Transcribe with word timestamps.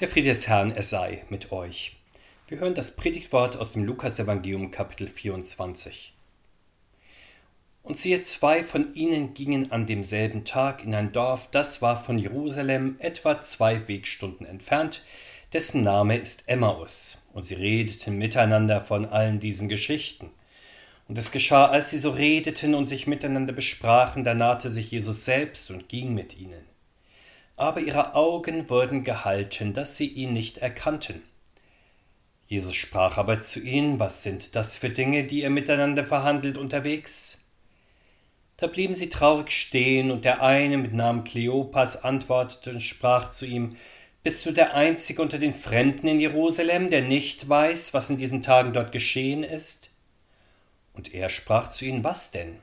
Der 0.00 0.08
Friede 0.08 0.30
des 0.30 0.48
Herrn, 0.48 0.70
er 0.70 0.82
sei 0.82 1.24
mit 1.28 1.52
euch. 1.52 1.98
Wir 2.48 2.60
hören 2.60 2.74
das 2.74 2.96
Predigtwort 2.96 3.58
aus 3.58 3.72
dem 3.72 3.84
Lukasevangelium 3.84 4.70
Kapitel 4.70 5.06
24. 5.06 6.14
Und 7.82 7.98
siehe, 7.98 8.22
zwei 8.22 8.64
von 8.64 8.94
ihnen 8.94 9.34
gingen 9.34 9.72
an 9.72 9.86
demselben 9.86 10.46
Tag 10.46 10.82
in 10.84 10.94
ein 10.94 11.12
Dorf, 11.12 11.50
das 11.50 11.82
war 11.82 12.02
von 12.02 12.16
Jerusalem 12.16 12.96
etwa 12.98 13.42
zwei 13.42 13.88
Wegstunden 13.88 14.46
entfernt, 14.46 15.02
dessen 15.52 15.82
Name 15.82 16.16
ist 16.16 16.44
Emmaus. 16.46 17.26
Und 17.34 17.42
sie 17.42 17.56
redeten 17.56 18.16
miteinander 18.16 18.80
von 18.80 19.04
allen 19.04 19.38
diesen 19.38 19.68
Geschichten. 19.68 20.30
Und 21.08 21.18
es 21.18 21.30
geschah, 21.30 21.66
als 21.66 21.90
sie 21.90 21.98
so 21.98 22.12
redeten 22.12 22.74
und 22.74 22.86
sich 22.86 23.06
miteinander 23.06 23.52
besprachen, 23.52 24.24
da 24.24 24.32
nahte 24.32 24.70
sich 24.70 24.92
Jesus 24.92 25.26
selbst 25.26 25.70
und 25.70 25.90
ging 25.90 26.14
mit 26.14 26.40
ihnen 26.40 26.69
aber 27.60 27.80
ihre 27.80 28.14
Augen 28.14 28.70
wurden 28.70 29.04
gehalten, 29.04 29.74
dass 29.74 29.96
sie 29.96 30.06
ihn 30.06 30.32
nicht 30.32 30.58
erkannten. 30.58 31.22
Jesus 32.46 32.74
sprach 32.74 33.16
aber 33.16 33.42
zu 33.42 33.60
ihnen, 33.60 34.00
was 34.00 34.24
sind 34.24 34.56
das 34.56 34.76
für 34.76 34.90
Dinge, 34.90 35.24
die 35.24 35.42
ihr 35.42 35.50
miteinander 35.50 36.04
verhandelt 36.04 36.58
unterwegs? 36.58 37.44
Da 38.56 38.66
blieben 38.66 38.92
sie 38.92 39.08
traurig 39.08 39.52
stehen, 39.52 40.10
und 40.10 40.24
der 40.24 40.42
eine 40.42 40.76
mit 40.76 40.92
Namen 40.92 41.24
Kleopas 41.24 42.02
antwortete 42.02 42.70
und 42.70 42.80
sprach 42.80 43.30
zu 43.30 43.46
ihm, 43.46 43.76
Bist 44.22 44.44
du 44.44 44.52
der 44.52 44.74
Einzige 44.74 45.22
unter 45.22 45.38
den 45.38 45.54
Fremden 45.54 46.08
in 46.08 46.18
Jerusalem, 46.18 46.90
der 46.90 47.02
nicht 47.02 47.48
weiß, 47.48 47.94
was 47.94 48.10
in 48.10 48.16
diesen 48.16 48.42
Tagen 48.42 48.72
dort 48.72 48.90
geschehen 48.90 49.44
ist? 49.44 49.90
Und 50.92 51.14
er 51.14 51.28
sprach 51.28 51.70
zu 51.70 51.84
ihnen, 51.84 52.04
Was 52.04 52.32
denn? 52.32 52.58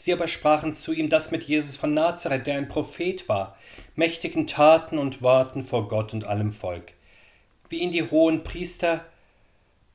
Sie 0.00 0.12
aber 0.12 0.28
sprachen 0.28 0.74
zu 0.74 0.92
ihm 0.92 1.08
das 1.08 1.32
mit 1.32 1.42
Jesus 1.42 1.76
von 1.76 1.92
Nazareth, 1.92 2.46
der 2.46 2.56
ein 2.56 2.68
Prophet 2.68 3.28
war, 3.28 3.58
mächtigen 3.96 4.46
Taten 4.46 4.96
und 4.96 5.22
Worten 5.22 5.64
vor 5.64 5.88
Gott 5.88 6.14
und 6.14 6.22
allem 6.22 6.52
Volk, 6.52 6.92
wie 7.68 7.80
ihn 7.80 7.90
die 7.90 8.08
hohen 8.08 8.44
Priester 8.44 9.04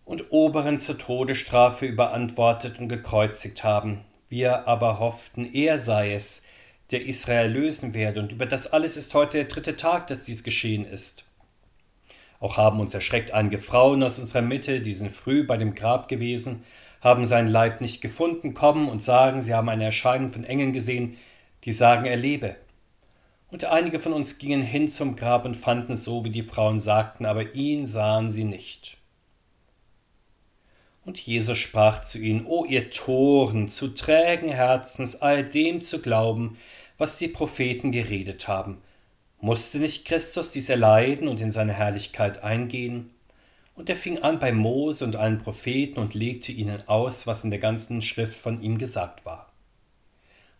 und 0.03 0.33
Oberen 0.33 0.77
zur 0.77 0.97
Todesstrafe 0.97 1.85
überantwortet 1.85 2.79
und 2.79 2.89
gekreuzigt 2.89 3.63
haben. 3.63 4.03
Wir 4.27 4.67
aber 4.67 4.99
hofften, 4.99 5.49
er 5.53 5.79
sei 5.79 6.13
es, 6.13 6.43
der 6.91 7.05
Israel 7.05 7.49
lösen 7.49 7.93
werde, 7.93 8.19
und 8.19 8.33
über 8.33 8.45
das 8.45 8.67
alles 8.67 8.97
ist 8.97 9.13
heute 9.13 9.37
der 9.37 9.45
dritte 9.45 9.77
Tag, 9.77 10.07
dass 10.07 10.25
dies 10.25 10.43
geschehen 10.43 10.83
ist. 10.83 11.23
Auch 12.41 12.57
haben 12.57 12.81
uns 12.81 12.93
erschreckt 12.93 13.31
einige 13.31 13.59
Frauen 13.59 14.03
aus 14.03 14.19
unserer 14.19 14.41
Mitte, 14.41 14.81
die 14.81 14.91
sind 14.91 15.15
früh 15.15 15.45
bei 15.45 15.55
dem 15.55 15.75
Grab 15.75 16.09
gewesen, 16.09 16.65
haben 17.03 17.25
seinen 17.25 17.49
Leib 17.49 17.81
nicht 17.81 18.01
gefunden, 18.01 18.53
kommen 18.53 18.87
und 18.87 19.03
sagen, 19.03 19.41
sie 19.41 19.53
haben 19.53 19.69
eine 19.69 19.83
Erscheinung 19.83 20.29
von 20.29 20.45
Engeln 20.45 20.71
gesehen, 20.71 21.17
die 21.65 21.73
sagen, 21.73 22.05
er 22.05 22.15
lebe. 22.15 22.55
Und 23.51 23.65
einige 23.65 23.99
von 23.99 24.13
uns 24.13 24.37
gingen 24.39 24.63
hin 24.63 24.89
zum 24.89 25.15
Grab 25.15 25.45
und 25.45 25.55
fanden 25.55 25.91
es 25.91 26.05
so, 26.05 26.23
wie 26.23 26.29
die 26.29 26.41
Frauen 26.41 26.79
sagten, 26.79 27.25
aber 27.25 27.53
ihn 27.53 27.85
sahen 27.85 28.31
sie 28.31 28.45
nicht. 28.45 28.97
Und 31.05 31.19
Jesus 31.19 31.57
sprach 31.57 31.99
zu 31.99 32.17
ihnen, 32.17 32.45
O 32.45 32.63
ihr 32.63 32.89
Toren, 32.89 33.67
zu 33.67 33.89
trägen 33.89 34.49
Herzens, 34.49 35.21
all 35.21 35.43
dem 35.43 35.81
zu 35.81 36.01
glauben, 36.01 36.57
was 36.97 37.17
die 37.17 37.27
Propheten 37.27 37.91
geredet 37.91 38.47
haben. 38.47 38.81
Musste 39.41 39.79
nicht 39.79 40.05
Christus 40.05 40.51
dies 40.51 40.69
erleiden 40.69 41.27
und 41.27 41.41
in 41.41 41.51
seine 41.51 41.73
Herrlichkeit 41.73 42.43
eingehen? 42.43 43.12
Und 43.75 43.89
er 43.89 43.95
fing 43.95 44.19
an 44.19 44.39
bei 44.39 44.51
Mose 44.51 45.03
und 45.03 45.15
allen 45.15 45.39
Propheten 45.39 45.99
und 45.99 46.13
legte 46.13 46.51
ihnen 46.51 46.87
aus, 46.87 47.25
was 47.25 47.43
in 47.43 47.49
der 47.49 47.59
ganzen 47.59 48.01
Schrift 48.01 48.35
von 48.35 48.61
ihm 48.61 48.77
gesagt 48.77 49.25
war. 49.25 49.53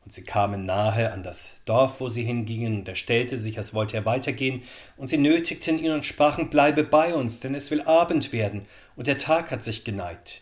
Und 0.04 0.12
sie 0.12 0.24
kamen 0.24 0.66
nahe 0.66 1.12
an 1.12 1.24
das 1.24 1.62
Dorf, 1.66 2.02
wo 2.02 2.10
sie 2.10 2.24
hingingen, 2.24 2.80
und 2.80 2.90
er 2.90 2.96
stellte 2.96 3.38
sich, 3.38 3.58
als 3.58 3.74
wollte 3.74 3.96
er 3.96 4.06
weitergehen, 4.06 4.64
und 4.98 5.08
sie 5.08 5.18
nötigten 5.18 5.80
ihn 5.80 5.92
und 5.92 6.06
sprachen, 6.06 6.50
Bleibe 6.50 6.84
bei 6.84 7.14
uns, 7.14 7.40
denn 7.40 7.56
es 7.56 7.72
will 7.72 7.82
Abend 7.84 8.34
werden, 8.34 8.64
und 8.96 9.08
der 9.08 9.18
Tag 9.18 9.52
hat 9.52 9.64
sich 9.64 9.86
geneigt. 9.86 10.42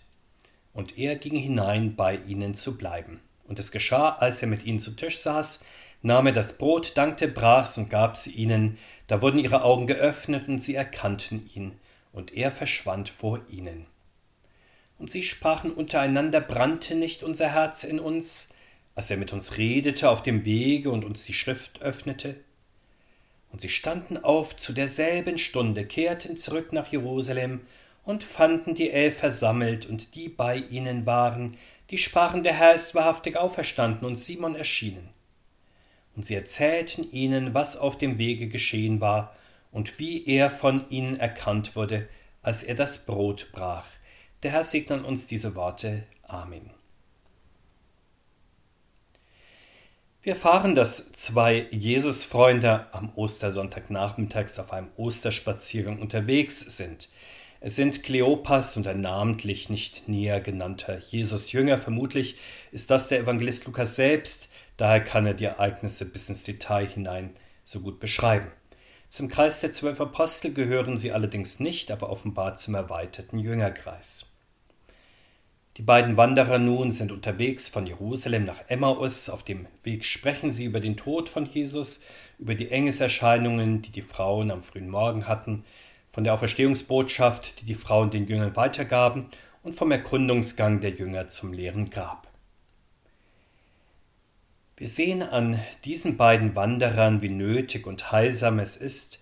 Und 0.73 0.97
er 0.97 1.15
ging 1.15 1.35
hinein, 1.35 1.95
bei 1.95 2.19
ihnen 2.27 2.55
zu 2.55 2.75
bleiben. 2.75 3.19
Und 3.47 3.59
es 3.59 3.71
geschah, 3.71 4.15
als 4.15 4.41
er 4.41 4.47
mit 4.47 4.63
ihnen 4.63 4.79
zu 4.79 4.95
Tisch 4.95 5.19
saß, 5.19 5.63
nahm 6.01 6.27
er 6.27 6.33
das 6.33 6.57
Brot, 6.57 6.97
dankte, 6.97 7.27
brach's 7.27 7.77
und 7.77 7.89
gab 7.89 8.17
sie 8.17 8.31
ihnen, 8.31 8.79
da 9.07 9.21
wurden 9.21 9.39
ihre 9.39 9.63
Augen 9.63 9.85
geöffnet, 9.85 10.47
und 10.47 10.59
sie 10.59 10.73
erkannten 10.73 11.47
ihn, 11.53 11.73
und 12.11 12.33
er 12.33 12.51
verschwand 12.51 13.09
vor 13.09 13.41
ihnen. 13.49 13.85
Und 14.97 15.09
sie 15.09 15.23
sprachen 15.23 15.71
untereinander, 15.71 16.41
brannte 16.41 16.95
nicht 16.95 17.23
unser 17.23 17.53
Herz 17.53 17.83
in 17.83 17.99
uns, 17.99 18.49
als 18.95 19.09
er 19.09 19.17
mit 19.17 19.33
uns 19.33 19.57
redete 19.57 20.09
auf 20.09 20.21
dem 20.21 20.45
Wege 20.45 20.91
und 20.91 21.03
uns 21.03 21.25
die 21.25 21.33
Schrift 21.33 21.81
öffnete? 21.81 22.35
Und 23.51 23.61
sie 23.61 23.69
standen 23.69 24.17
auf 24.17 24.55
zu 24.55 24.73
derselben 24.73 25.37
Stunde, 25.37 25.85
kehrten 25.85 26.37
zurück 26.37 26.71
nach 26.71 26.87
Jerusalem 26.91 27.61
und 28.03 28.23
fanden 28.23 28.75
die 28.75 28.91
Elf 28.91 29.17
versammelt 29.17 29.85
und 29.85 30.15
die 30.15 30.29
bei 30.29 30.57
ihnen 30.57 31.05
waren, 31.05 31.57
die 31.89 31.97
sprachen, 31.97 32.43
der 32.43 32.53
Herr 32.53 32.73
ist 32.73 32.95
wahrhaftig 32.95 33.37
auferstanden 33.37 34.05
und 34.05 34.15
Simon 34.15 34.55
erschienen. 34.55 35.09
Und 36.15 36.25
sie 36.25 36.35
erzählten 36.35 37.11
ihnen, 37.11 37.53
was 37.53 37.75
auf 37.75 37.97
dem 37.97 38.17
Wege 38.17 38.47
geschehen 38.47 39.01
war 39.01 39.35
und 39.71 39.99
wie 39.99 40.25
er 40.25 40.49
von 40.49 40.89
ihnen 40.89 41.19
erkannt 41.19 41.75
wurde, 41.75 42.07
als 42.41 42.63
er 42.63 42.75
das 42.75 43.05
Brot 43.05 43.49
brach. 43.51 43.87
Der 44.43 44.51
Herr 44.51 44.63
segne 44.63 45.03
uns 45.03 45.27
diese 45.27 45.55
Worte. 45.55 46.03
Amen. 46.23 46.71
Wir 50.23 50.33
erfahren, 50.33 50.75
dass 50.75 51.11
zwei 51.13 51.67
Jesusfreunde 51.71 52.85
am 52.93 53.11
Ostersonntagnachmittags 53.15 54.59
auf 54.59 54.71
einem 54.71 54.89
Osterspaziergang 54.95 55.99
unterwegs 55.99 56.59
sind. 56.59 57.09
Es 57.59 57.75
sind 57.75 58.03
Kleopas 58.03 58.77
und 58.77 58.85
ein 58.85 59.01
namentlich 59.01 59.69
nicht 59.69 60.07
näher 60.07 60.39
genannter 60.39 60.99
Jesus-Jünger. 60.99 61.79
Vermutlich 61.79 62.35
ist 62.71 62.91
das 62.91 63.07
der 63.07 63.19
Evangelist 63.19 63.65
Lukas 63.65 63.95
selbst, 63.95 64.49
daher 64.77 65.03
kann 65.03 65.25
er 65.25 65.33
die 65.33 65.45
Ereignisse 65.45 66.05
bis 66.05 66.29
ins 66.29 66.43
Detail 66.43 66.87
hinein 66.87 67.35
so 67.63 67.79
gut 67.79 67.99
beschreiben. 67.99 68.51
Zum 69.11 69.27
Kreis 69.27 69.59
der 69.59 69.73
zwölf 69.73 69.99
Apostel 69.99 70.53
gehören 70.53 70.97
sie 70.97 71.11
allerdings 71.11 71.59
nicht, 71.59 71.91
aber 71.91 72.09
offenbar 72.09 72.55
zum 72.55 72.75
erweiterten 72.75 73.39
Jüngerkreis. 73.39 74.31
Die 75.75 75.81
beiden 75.81 76.15
Wanderer 76.15 76.59
nun 76.59 76.91
sind 76.91 77.11
unterwegs 77.11 77.67
von 77.67 77.85
Jerusalem 77.85 78.45
nach 78.45 78.61
Emmaus. 78.69 79.29
Auf 79.29 79.43
dem 79.43 79.67
Weg 79.83 80.05
sprechen 80.05 80.49
sie 80.49 80.63
über 80.63 80.79
den 80.79 80.95
Tod 80.95 81.27
von 81.27 81.45
Jesus, 81.45 81.99
über 82.39 82.55
die 82.55 82.71
Engeserscheinungen, 82.71 83.81
die 83.81 83.91
die 83.91 84.01
Frauen 84.01 84.49
am 84.49 84.61
frühen 84.61 84.89
Morgen 84.89 85.27
hatten, 85.27 85.65
von 86.13 86.23
der 86.23 86.33
Auferstehungsbotschaft, 86.33 87.59
die 87.59 87.65
die 87.65 87.75
Frauen 87.75 88.11
den 88.11 88.27
Jüngern 88.27 88.55
weitergaben 88.55 89.25
und 89.61 89.75
vom 89.75 89.91
Erkundungsgang 89.91 90.79
der 90.79 90.91
Jünger 90.91 91.27
zum 91.27 91.51
leeren 91.51 91.89
Grab. 91.89 92.30
Wir 94.81 94.87
sehen 94.87 95.21
an 95.21 95.59
diesen 95.85 96.17
beiden 96.17 96.55
Wanderern, 96.55 97.21
wie 97.21 97.29
nötig 97.29 97.85
und 97.85 98.11
heilsam 98.11 98.57
es 98.57 98.77
ist, 98.77 99.19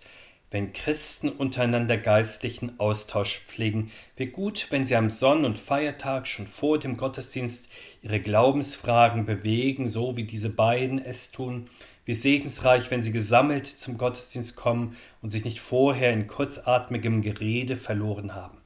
wenn 0.52 0.72
Christen 0.72 1.28
untereinander 1.28 1.98
geistlichen 1.98 2.80
Austausch 2.80 3.40
pflegen, 3.40 3.92
wie 4.16 4.28
gut, 4.28 4.68
wenn 4.70 4.86
sie 4.86 4.96
am 4.96 5.10
Sonn- 5.10 5.44
und 5.44 5.60
Feiertag 5.60 6.30
schon 6.30 6.48
vor 6.48 6.80
dem 6.80 6.96
Gottesdienst 6.96 7.70
ihre 8.02 8.22
Glaubensfragen 8.22 9.26
bewegen, 9.26 9.90
so 9.90 10.16
wie 10.16 10.24
diese 10.24 10.50
beiden 10.50 10.98
es 10.98 11.32
tun, 11.32 11.66
wie 12.06 12.14
segensreich, 12.14 12.90
wenn 12.90 13.04
sie 13.04 13.12
gesammelt 13.12 13.68
zum 13.68 13.98
Gottesdienst 13.98 14.56
kommen 14.56 14.96
und 15.22 15.30
sich 15.30 15.44
nicht 15.44 15.60
vorher 15.60 16.14
in 16.14 16.28
kurzatmigem 16.28 17.22
Gerede 17.22 17.76
verloren 17.76 18.34
haben. 18.34 18.60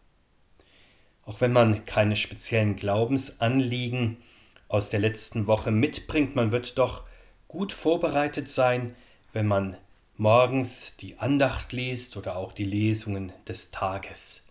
Auch 1.26 1.42
wenn 1.42 1.54
man 1.54 1.86
keine 1.86 2.16
speziellen 2.16 2.76
Glaubensanliegen 2.76 4.18
aus 4.74 4.90
der 4.90 5.00
letzten 5.00 5.46
Woche 5.46 5.70
mitbringt. 5.70 6.36
Man 6.36 6.52
wird 6.52 6.80
doch 6.80 7.04
gut 7.48 7.72
vorbereitet 7.72 8.50
sein, 8.50 8.96
wenn 9.32 9.46
man 9.46 9.78
morgens 10.18 10.98
die 10.98 11.20
Andacht 11.20 11.74
liest 11.74 12.18
oder 12.18 12.38
auch 12.38 12.54
die 12.54 12.64
Lesungen 12.64 13.32
des 13.48 13.70
Tages. 13.70 14.48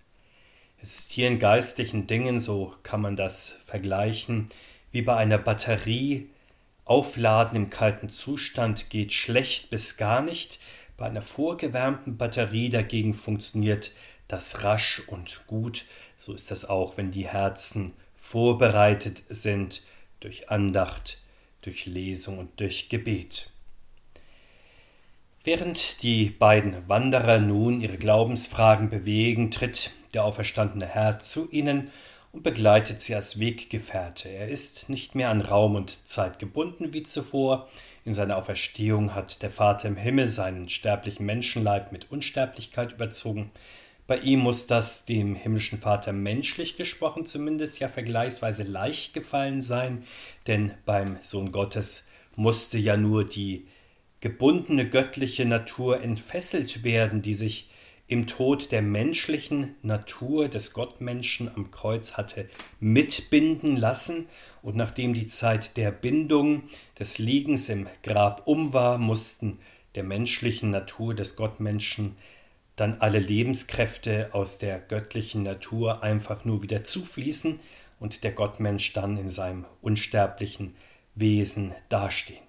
Es 0.80 0.96
ist 0.96 1.10
hier 1.10 1.26
in 1.26 1.40
geistlichen 1.40 2.06
Dingen, 2.06 2.38
so 2.38 2.72
kann 2.84 3.00
man 3.00 3.16
das 3.16 3.56
vergleichen, 3.66 4.48
wie 4.92 5.02
bei 5.02 5.16
einer 5.16 5.38
Batterie. 5.38 6.28
Aufladen 6.84 7.56
im 7.56 7.68
kalten 7.68 8.08
Zustand 8.08 8.90
geht 8.90 9.12
schlecht 9.12 9.70
bis 9.70 9.96
gar 9.96 10.22
nicht. 10.22 10.60
Bei 10.96 11.06
einer 11.06 11.22
vorgewärmten 11.22 12.16
Batterie 12.16 12.68
dagegen 12.68 13.14
funktioniert 13.14 13.92
das 14.28 14.62
rasch 14.62 15.02
und 15.08 15.48
gut. 15.48 15.84
So 16.16 16.32
ist 16.32 16.52
das 16.52 16.64
auch, 16.64 16.96
wenn 16.96 17.10
die 17.10 17.26
Herzen 17.26 17.92
vorbereitet 18.14 19.24
sind 19.28 19.82
durch 20.24 20.50
Andacht, 20.50 21.18
durch 21.62 21.86
Lesung 21.86 22.38
und 22.38 22.60
durch 22.60 22.88
Gebet. 22.88 23.50
Während 25.44 26.02
die 26.02 26.30
beiden 26.30 26.88
Wanderer 26.88 27.40
nun 27.40 27.80
ihre 27.80 27.98
Glaubensfragen 27.98 28.90
bewegen, 28.90 29.50
tritt 29.50 29.90
der 30.14 30.24
auferstandene 30.24 30.86
Herr 30.86 31.18
zu 31.18 31.50
ihnen 31.50 31.90
und 32.30 32.42
begleitet 32.42 33.00
sie 33.00 33.14
als 33.14 33.40
Weggefährte. 33.40 34.28
Er 34.28 34.48
ist 34.48 34.88
nicht 34.88 35.14
mehr 35.14 35.30
an 35.30 35.40
Raum 35.40 35.74
und 35.74 36.08
Zeit 36.08 36.38
gebunden 36.38 36.92
wie 36.92 37.02
zuvor, 37.02 37.68
In 38.04 38.14
seiner 38.14 38.36
Auferstehung 38.36 39.14
hat 39.14 39.42
der 39.42 39.50
Vater 39.50 39.86
im 39.86 39.96
Himmel 39.96 40.26
seinen 40.26 40.68
sterblichen 40.68 41.24
Menschenleib 41.24 41.92
mit 41.92 42.10
Unsterblichkeit 42.10 42.92
überzogen. 42.92 43.52
Bei 44.12 44.18
ihm 44.18 44.40
muss 44.40 44.66
das 44.66 45.06
dem 45.06 45.34
himmlischen 45.34 45.78
Vater 45.78 46.12
menschlich 46.12 46.76
gesprochen 46.76 47.24
zumindest 47.24 47.80
ja 47.80 47.88
vergleichsweise 47.88 48.62
leicht 48.62 49.14
gefallen 49.14 49.62
sein, 49.62 50.04
denn 50.46 50.74
beim 50.84 51.16
Sohn 51.22 51.50
Gottes 51.50 52.08
musste 52.36 52.76
ja 52.76 52.98
nur 52.98 53.24
die 53.24 53.66
gebundene 54.20 54.86
göttliche 54.86 55.46
Natur 55.46 56.02
entfesselt 56.02 56.84
werden, 56.84 57.22
die 57.22 57.32
sich 57.32 57.70
im 58.06 58.26
Tod 58.26 58.70
der 58.70 58.82
menschlichen 58.82 59.76
Natur 59.80 60.48
des 60.48 60.74
Gottmenschen 60.74 61.50
am 61.56 61.70
Kreuz 61.70 62.18
hatte 62.18 62.50
mitbinden 62.80 63.78
lassen, 63.78 64.26
und 64.60 64.76
nachdem 64.76 65.14
die 65.14 65.26
Zeit 65.26 65.78
der 65.78 65.90
Bindung 65.90 66.64
des 66.98 67.16
Liegens 67.16 67.70
im 67.70 67.86
Grab 68.02 68.46
um 68.46 68.74
war, 68.74 68.98
mussten 68.98 69.58
der 69.94 70.04
menschlichen 70.04 70.68
Natur 70.68 71.14
des 71.14 71.34
Gottmenschen 71.34 72.14
dann 72.76 73.00
alle 73.00 73.18
Lebenskräfte 73.18 74.30
aus 74.32 74.58
der 74.58 74.80
göttlichen 74.80 75.42
Natur 75.42 76.02
einfach 76.02 76.44
nur 76.44 76.62
wieder 76.62 76.84
zufließen 76.84 77.60
und 78.00 78.24
der 78.24 78.32
Gottmensch 78.32 78.92
dann 78.92 79.16
in 79.16 79.28
seinem 79.28 79.66
unsterblichen 79.80 80.74
Wesen 81.14 81.74
dastehen. 81.88 82.42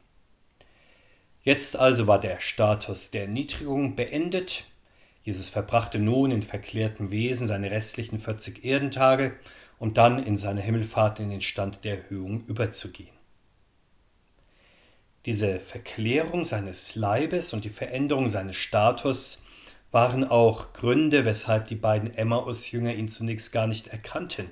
Jetzt 1.43 1.77
also 1.77 2.07
war 2.07 2.19
der 2.19 2.39
Status 2.39 3.11
der 3.11 3.23
Erniedrigung 3.23 3.95
beendet. 3.95 4.63
Jesus 5.23 5.49
verbrachte 5.49 5.99
nun 5.99 6.31
in 6.31 6.41
verklärtem 6.41 7.11
Wesen 7.11 7.47
seine 7.47 7.69
restlichen 7.69 8.19
40 8.19 8.63
Erdentage, 8.63 9.33
um 9.77 9.93
dann 9.93 10.23
in 10.23 10.37
seiner 10.37 10.61
Himmelfahrt 10.61 11.19
in 11.19 11.29
den 11.29 11.41
Stand 11.41 11.83
der 11.83 11.97
Erhöhung 12.03 12.45
überzugehen. 12.47 13.13
Diese 15.25 15.59
Verklärung 15.59 16.45
seines 16.45 16.95
Leibes 16.95 17.53
und 17.53 17.65
die 17.65 17.69
Veränderung 17.69 18.29
seines 18.29 18.55
Status 18.55 19.43
waren 19.93 20.27
auch 20.27 20.73
Gründe, 20.73 21.23
weshalb 21.23 21.67
die 21.67 21.75
beiden 21.75 22.13
Emmaus-Jünger 22.13 22.93
ihn 22.95 23.07
zunächst 23.07 23.51
gar 23.51 23.67
nicht 23.67 23.87
erkannten. 23.87 24.49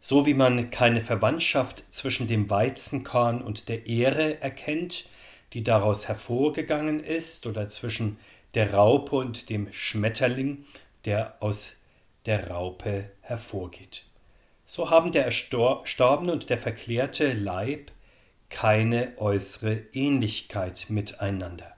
So 0.00 0.26
wie 0.26 0.34
man 0.34 0.70
keine 0.70 1.02
Verwandtschaft 1.02 1.84
zwischen 1.90 2.26
dem 2.26 2.50
Weizenkorn 2.50 3.42
und 3.42 3.68
der 3.68 3.86
Ehre 3.86 4.42
erkennt, 4.42 5.08
die 5.52 5.62
daraus 5.62 6.08
hervorgegangen 6.08 6.98
ist, 6.98 7.46
oder 7.46 7.68
zwischen 7.68 8.18
der 8.54 8.74
Raupe 8.74 9.14
und 9.14 9.50
dem 9.50 9.72
Schmetterling, 9.72 10.64
der 11.04 11.36
aus 11.40 11.76
der 12.26 12.50
Raupe 12.50 13.08
hervorgeht. 13.20 14.04
So 14.66 14.90
haben 14.90 15.12
der 15.12 15.26
erstorbene 15.26 16.32
und 16.32 16.50
der 16.50 16.58
verklärte 16.58 17.34
Leib 17.34 17.92
keine 18.48 19.12
äußere 19.18 19.74
Ähnlichkeit 19.92 20.86
miteinander. 20.88 21.76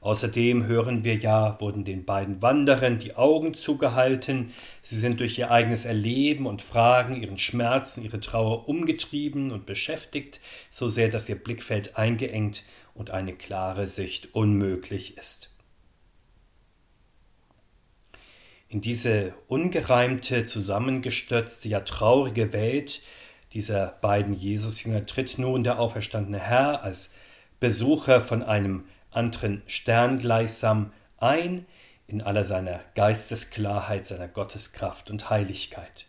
Außerdem 0.00 0.66
hören 0.66 1.04
wir 1.04 1.16
ja, 1.16 1.60
wurden 1.60 1.84
den 1.84 2.04
beiden 2.04 2.42
Wanderern 2.42 2.98
die 2.98 3.16
Augen 3.16 3.54
zugehalten, 3.54 4.52
sie 4.82 4.98
sind 4.98 5.20
durch 5.20 5.38
ihr 5.38 5.50
eigenes 5.50 5.84
Erleben 5.84 6.46
und 6.46 6.62
Fragen, 6.62 7.20
ihren 7.22 7.38
Schmerzen, 7.38 8.04
ihre 8.04 8.20
Trauer 8.20 8.68
umgetrieben 8.68 9.50
und 9.50 9.66
beschäftigt, 9.66 10.40
so 10.70 10.86
sehr, 10.86 11.08
dass 11.08 11.28
ihr 11.28 11.42
Blickfeld 11.42 11.96
eingeengt 11.96 12.64
und 12.94 13.10
eine 13.10 13.34
klare 13.34 13.88
Sicht 13.88 14.34
unmöglich 14.34 15.16
ist. 15.16 15.50
In 18.68 18.80
diese 18.80 19.34
ungereimte, 19.46 20.44
zusammengestürzte, 20.44 21.68
ja 21.68 21.80
traurige 21.80 22.52
Welt 22.52 23.00
dieser 23.52 23.96
beiden 24.00 24.34
Jesusjünger 24.34 25.06
tritt 25.06 25.38
nun 25.38 25.62
der 25.64 25.78
auferstandene 25.78 26.40
Herr 26.40 26.82
als 26.82 27.14
Besucher 27.60 28.20
von 28.20 28.42
einem 28.42 28.84
anderen 29.16 29.62
Stern 29.66 30.18
gleichsam 30.18 30.92
ein 31.18 31.66
in 32.06 32.22
aller 32.22 32.44
seiner 32.44 32.80
Geistesklarheit, 32.94 34.06
seiner 34.06 34.28
Gotteskraft 34.28 35.10
und 35.10 35.30
Heiligkeit. 35.30 36.06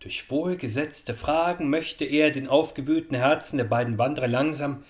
Durch 0.00 0.30
wohlgesetzte 0.30 1.14
Fragen 1.14 1.70
möchte 1.70 2.04
er 2.04 2.32
den 2.32 2.48
aufgewühlten 2.48 3.16
Herzen 3.16 3.58
der 3.58 3.64
beiden 3.64 3.98
Wanderer 3.98 4.26
langsam 4.26 4.82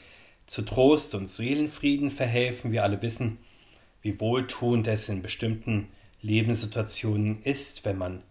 zu 0.46 0.62
Trost 0.62 1.14
und 1.14 1.28
Seelenfrieden 1.28 2.10
verhelfen. 2.10 2.72
Wir 2.72 2.82
alle 2.82 3.02
wissen, 3.02 3.38
wie 4.00 4.19
wohltuend 4.20 4.88
es 4.88 5.10
in 5.10 5.20
bestimmten 5.20 5.88
Lebenssituationen 6.22 7.43
ist, 7.43 7.84
wenn 7.84 7.99
man 7.99 8.22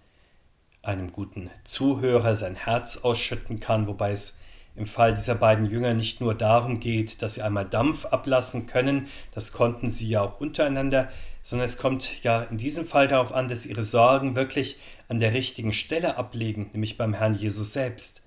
einem 0.82 1.12
guten 1.12 1.52
Zuhörer 1.64 2.36
sein 2.36 2.56
Herz 2.56 2.98
ausschütten 2.98 3.60
kann, 3.60 3.86
wobei 3.86 4.10
es 4.10 4.40
im 4.76 4.86
Fall 4.86 5.14
dieser 5.14 5.36
beiden 5.36 5.66
Jünger 5.66 5.94
nicht 5.94 6.22
nur 6.22 6.34
darum 6.34 6.80
geht, 6.80 7.22
dass 7.22 7.36
sie 7.36 7.42
einmal 7.42 7.66
Dampf 7.66 8.06
ablassen 8.06 8.68
können, 8.68 9.08
das 9.34 9.52
konnten 9.52 9.90
sie 9.90 10.08
ja 10.08 10.22
auch 10.22 10.40
untereinander, 10.40 11.10
sondern 11.42 11.66
es 11.66 11.78
kommt 11.78 12.24
ja 12.24 12.44
in 12.44 12.58
diesem 12.58 12.86
Fall 12.86 13.08
darauf 13.08 13.34
an, 13.34 13.48
dass 13.48 13.66
ihre 13.66 13.84
Sorgen 13.84 14.36
wirklich 14.36 14.80
an 15.08 15.20
der 15.20 15.34
richtigen 15.34 15.74
Stelle 15.74 16.18
ablegen, 16.18 16.70
nämlich 16.74 16.98
beim 16.98 17.14
Herrn 17.14 17.34
Jesus 17.34 17.74
selbst. 17.74 18.24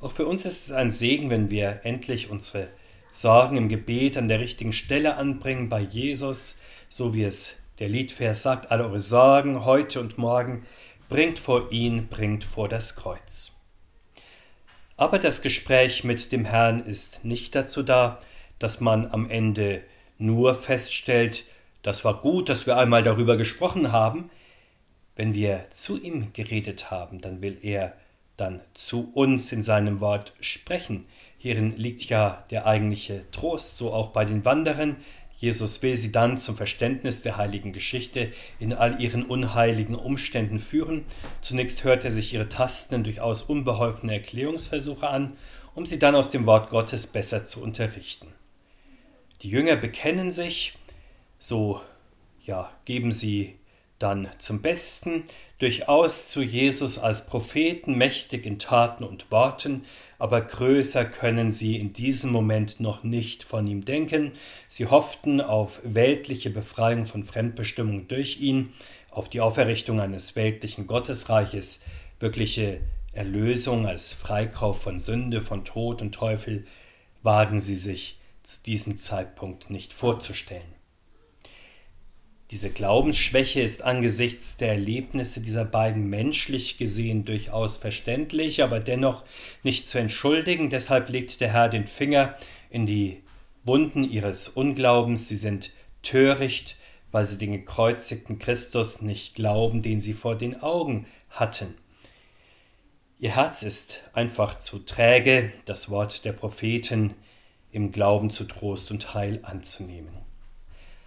Auch 0.00 0.12
für 0.12 0.26
uns 0.26 0.44
ist 0.44 0.66
es 0.66 0.72
ein 0.72 0.90
Segen, 0.90 1.30
wenn 1.30 1.50
wir 1.50 1.80
endlich 1.84 2.30
unsere 2.30 2.68
Sorgen 3.10 3.56
im 3.56 3.68
Gebet 3.68 4.18
an 4.18 4.28
der 4.28 4.40
richtigen 4.40 4.72
Stelle 4.72 5.16
anbringen 5.16 5.68
bei 5.68 5.80
Jesus, 5.80 6.58
so 6.88 7.14
wie 7.14 7.24
es 7.24 7.56
der 7.78 7.88
Liedvers 7.88 8.42
sagt, 8.42 8.70
alle 8.70 8.84
eure 8.84 9.00
Sorgen 9.00 9.64
heute 9.64 10.00
und 10.00 10.18
morgen 10.18 10.66
bringt 11.08 11.38
vor 11.38 11.70
ihn, 11.70 12.08
bringt 12.08 12.44
vor 12.44 12.68
das 12.68 12.96
Kreuz. 12.96 13.53
Aber 14.96 15.18
das 15.18 15.42
Gespräch 15.42 16.04
mit 16.04 16.30
dem 16.30 16.44
Herrn 16.44 16.84
ist 16.86 17.24
nicht 17.24 17.54
dazu 17.54 17.82
da, 17.82 18.20
dass 18.58 18.80
man 18.80 19.06
am 19.06 19.28
Ende 19.28 19.82
nur 20.18 20.54
feststellt, 20.54 21.44
das 21.82 22.04
war 22.04 22.20
gut, 22.20 22.48
dass 22.48 22.66
wir 22.66 22.78
einmal 22.78 23.02
darüber 23.02 23.36
gesprochen 23.36 23.92
haben. 23.92 24.30
Wenn 25.16 25.34
wir 25.34 25.66
zu 25.70 26.00
ihm 26.00 26.32
geredet 26.32 26.90
haben, 26.90 27.20
dann 27.20 27.42
will 27.42 27.58
er 27.60 27.94
dann 28.36 28.60
zu 28.72 29.10
uns 29.12 29.52
in 29.52 29.62
seinem 29.62 30.00
Wort 30.00 30.32
sprechen. 30.40 31.06
Hierin 31.38 31.76
liegt 31.76 32.04
ja 32.04 32.44
der 32.50 32.66
eigentliche 32.66 33.30
Trost, 33.32 33.76
so 33.76 33.92
auch 33.92 34.08
bei 34.08 34.24
den 34.24 34.44
Wanderern, 34.44 34.96
Jesus 35.36 35.82
will 35.82 35.96
sie 35.96 36.12
dann 36.12 36.38
zum 36.38 36.56
Verständnis 36.56 37.22
der 37.22 37.36
heiligen 37.36 37.72
Geschichte 37.72 38.30
in 38.58 38.72
all 38.72 39.00
ihren 39.00 39.24
unheiligen 39.24 39.94
Umständen 39.94 40.58
führen. 40.58 41.04
Zunächst 41.40 41.84
hört 41.84 42.04
er 42.04 42.10
sich 42.10 42.32
ihre 42.32 42.48
tastenden, 42.48 43.04
durchaus 43.04 43.42
unbeholfene 43.42 44.14
Erklärungsversuche 44.14 45.08
an, 45.08 45.36
um 45.74 45.86
sie 45.86 45.98
dann 45.98 46.14
aus 46.14 46.30
dem 46.30 46.46
Wort 46.46 46.70
Gottes 46.70 47.06
besser 47.06 47.44
zu 47.44 47.62
unterrichten. 47.62 48.28
Die 49.42 49.50
Jünger 49.50 49.76
bekennen 49.76 50.30
sich, 50.30 50.78
so 51.38 51.80
ja, 52.44 52.70
geben 52.84 53.12
sie 53.12 53.56
dann 53.98 54.28
zum 54.38 54.62
Besten, 54.62 55.24
durchaus 55.58 56.28
zu 56.28 56.42
Jesus 56.42 56.98
als 56.98 57.26
Propheten, 57.26 57.96
mächtig 57.96 58.44
in 58.44 58.58
Taten 58.58 59.04
und 59.04 59.30
Worten, 59.30 59.84
aber 60.18 60.40
größer 60.40 61.04
können 61.04 61.52
sie 61.52 61.76
in 61.76 61.92
diesem 61.92 62.32
Moment 62.32 62.80
noch 62.80 63.02
nicht 63.04 63.44
von 63.44 63.66
ihm 63.66 63.84
denken. 63.84 64.32
Sie 64.68 64.86
hofften 64.86 65.40
auf 65.40 65.80
weltliche 65.84 66.50
Befreiung 66.50 67.06
von 67.06 67.24
Fremdbestimmung 67.24 68.08
durch 68.08 68.40
ihn, 68.40 68.72
auf 69.10 69.28
die 69.28 69.40
Auferrichtung 69.40 70.00
eines 70.00 70.34
weltlichen 70.34 70.86
Gottesreiches, 70.86 71.82
wirkliche 72.18 72.80
Erlösung 73.12 73.86
als 73.86 74.12
Freikauf 74.12 74.82
von 74.82 74.98
Sünde, 74.98 75.40
von 75.40 75.64
Tod 75.64 76.02
und 76.02 76.14
Teufel, 76.14 76.66
wagen 77.22 77.60
sie 77.60 77.76
sich 77.76 78.18
zu 78.42 78.62
diesem 78.62 78.96
Zeitpunkt 78.96 79.70
nicht 79.70 79.92
vorzustellen. 79.92 80.73
Diese 82.50 82.70
Glaubensschwäche 82.70 83.62
ist 83.62 83.82
angesichts 83.82 84.58
der 84.58 84.68
Erlebnisse 84.68 85.40
dieser 85.40 85.64
beiden 85.64 86.08
menschlich 86.10 86.76
gesehen 86.76 87.24
durchaus 87.24 87.78
verständlich, 87.78 88.62
aber 88.62 88.80
dennoch 88.80 89.24
nicht 89.62 89.88
zu 89.88 89.98
entschuldigen. 89.98 90.68
Deshalb 90.68 91.08
legt 91.08 91.40
der 91.40 91.52
Herr 91.52 91.68
den 91.68 91.86
Finger 91.86 92.36
in 92.68 92.84
die 92.84 93.22
Wunden 93.64 94.04
ihres 94.04 94.48
Unglaubens. 94.48 95.26
Sie 95.26 95.36
sind 95.36 95.70
töricht, 96.02 96.76
weil 97.12 97.24
sie 97.24 97.38
den 97.38 97.52
gekreuzigten 97.52 98.38
Christus 98.38 99.00
nicht 99.00 99.34
glauben, 99.34 99.80
den 99.80 99.98
sie 100.00 100.12
vor 100.12 100.36
den 100.36 100.62
Augen 100.62 101.06
hatten. 101.30 101.74
Ihr 103.18 103.36
Herz 103.36 103.62
ist 103.62 104.00
einfach 104.12 104.58
zu 104.58 104.80
träge, 104.80 105.50
das 105.64 105.88
Wort 105.88 106.26
der 106.26 106.32
Propheten 106.32 107.14
im 107.72 107.90
Glauben 107.90 108.30
zu 108.30 108.44
Trost 108.44 108.90
und 108.90 109.14
Heil 109.14 109.40
anzunehmen. 109.44 110.23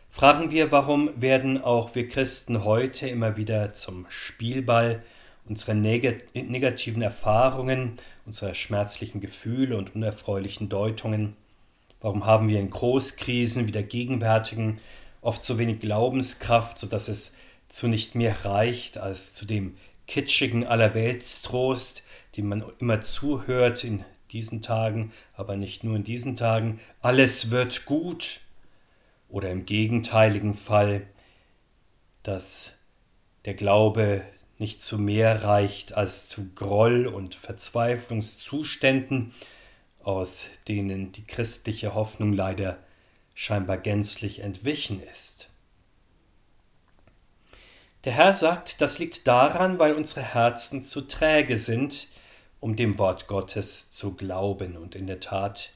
Fragen 0.09 0.51
wir, 0.51 0.71
warum 0.71 1.09
werden 1.21 1.61
auch 1.61 1.93
wir 1.93 2.07
Christen 2.07 2.63
heute 2.63 3.07
immer 3.07 3.37
wieder 3.37 3.73
zum 3.73 4.05
Spielball 4.09 5.03
unserer 5.45 5.75
negativen 5.75 7.01
Erfahrungen, 7.01 7.93
unserer 8.25 8.53
schmerzlichen 8.53 9.21
Gefühle 9.21 9.77
und 9.77 9.95
unerfreulichen 9.95 10.69
Deutungen? 10.69 11.35
Warum 12.01 12.25
haben 12.25 12.49
wir 12.49 12.59
in 12.59 12.69
Großkrisen 12.69 13.67
wie 13.67 13.71
der 13.71 13.83
gegenwärtigen 13.83 14.79
oft 15.21 15.43
so 15.43 15.59
wenig 15.59 15.79
Glaubenskraft, 15.79 16.79
sodass 16.79 17.07
es 17.07 17.35
zu 17.69 17.87
nicht 17.87 18.15
mehr 18.15 18.45
reicht 18.45 18.97
als 18.97 19.33
zu 19.33 19.45
dem 19.45 19.75
kitschigen 20.07 20.65
Allerweltstrost, 20.65 22.03
dem 22.37 22.47
man 22.47 22.63
immer 22.79 23.01
zuhört 23.01 23.83
in 23.83 24.03
diesen 24.31 24.61
Tagen, 24.61 25.11
aber 25.35 25.57
nicht 25.57 25.83
nur 25.83 25.95
in 25.95 26.03
diesen 26.03 26.35
Tagen, 26.35 26.79
alles 27.01 27.51
wird 27.51 27.85
gut. 27.85 28.41
Oder 29.29 29.51
im 29.51 29.65
gegenteiligen 29.65 30.53
Fall, 30.55 31.07
dass 32.23 32.77
der 33.45 33.53
Glaube 33.53 34.23
nicht 34.57 34.81
zu 34.81 34.97
mehr 34.97 35.43
reicht 35.43 35.93
als 35.93 36.27
zu 36.27 36.53
Groll 36.55 37.07
und 37.07 37.35
Verzweiflungszuständen, 37.35 39.33
aus 40.01 40.47
denen 40.67 41.11
die 41.11 41.25
christliche 41.25 41.93
Hoffnung 41.93 42.33
leider 42.33 42.79
scheinbar 43.35 43.77
gänzlich 43.77 44.39
entwichen 44.39 45.01
ist. 45.01 45.49
Der 48.03 48.13
Herr 48.13 48.33
sagt, 48.33 48.81
das 48.81 48.99
liegt 48.99 49.27
daran, 49.27 49.79
weil 49.79 49.93
unsere 49.93 50.21
Herzen 50.21 50.83
zu 50.83 51.01
träge 51.01 51.57
sind, 51.57 52.07
um 52.59 52.75
dem 52.75 52.97
Wort 52.99 53.27
Gottes 53.27 53.91
zu 53.91 54.15
glauben. 54.15 54.77
Und 54.77 54.95
in 54.95 55.07
der 55.07 55.19
Tat, 55.19 55.73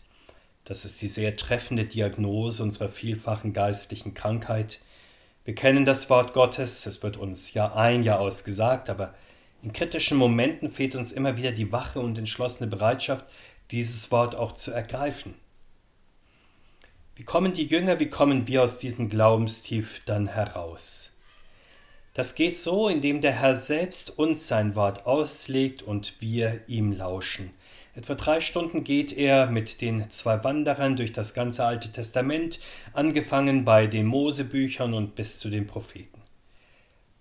das 0.66 0.86
ist 0.86 1.02
die 1.02 1.08
sehr 1.08 1.36
treffende 1.36 1.86
Diagnose 1.86 2.64
unserer 2.64 2.90
vielfachen 2.90 3.54
geistlichen 3.54 4.14
Krankheit. 4.14 4.80
Wir 5.44 5.56
kennen 5.56 5.86
das 5.86 6.10
Wort 6.10 6.34
Gottes, 6.34 6.86
es 6.86 7.02
wird 7.02 7.18
uns 7.18 7.54
Jahr 7.54 7.76
ein, 7.76 8.04
Jahr 8.04 8.20
aus 8.20 8.44
gesagt, 8.44 8.90
aber 8.90 9.14
in 9.64 9.74
kritischen 9.74 10.18
Momenten 10.18 10.72
fehlt 10.72 10.96
uns 10.96 11.12
immer 11.12 11.38
wieder 11.38 11.52
die 11.52 11.72
wache 11.72 12.00
und 12.00 12.18
entschlossene 12.18 12.70
Bereitschaft, 12.70 13.26
dieses 13.72 14.12
Wort 14.12 14.36
auch 14.36 14.52
zu 14.52 14.72
ergreifen. 14.72 15.36
Wie 17.16 17.24
kommen 17.24 17.54
die 17.54 17.66
Jünger, 17.66 18.00
wie 18.00 18.10
kommen 18.10 18.48
wir 18.48 18.64
aus 18.64 18.80
diesem 18.80 19.10
Glaubenstief 19.10 20.02
dann 20.06 20.28
heraus? 20.28 21.11
Das 22.14 22.36
geht 22.36 22.58
so, 22.58 22.90
indem 22.90 23.22
der 23.22 23.32
Herr 23.32 23.56
selbst 23.56 24.18
uns 24.20 24.48
sein 24.48 24.76
Wort 24.76 25.06
auslegt 25.06 25.82
und 25.82 26.16
wir 26.20 26.62
ihm 26.68 26.92
lauschen. 26.92 27.54
Etwa 27.96 28.16
drei 28.16 28.42
Stunden 28.42 28.84
geht 28.84 29.14
er 29.14 29.48
mit 29.48 29.82
den 29.82 30.10
zwei 30.10 30.44
Wanderern 30.44 30.98
durch 30.98 31.14
das 31.14 31.34
ganze 31.34 31.66
Alte 31.66 31.92
Testament, 31.92 32.60
angefangen 32.94 33.64
bei 33.64 33.88
den 33.88 34.06
Mosebüchern 34.06 34.94
und 34.94 35.16
bis 35.16 35.40
zu 35.40 35.50
den 35.50 35.68
Propheten. 35.68 36.22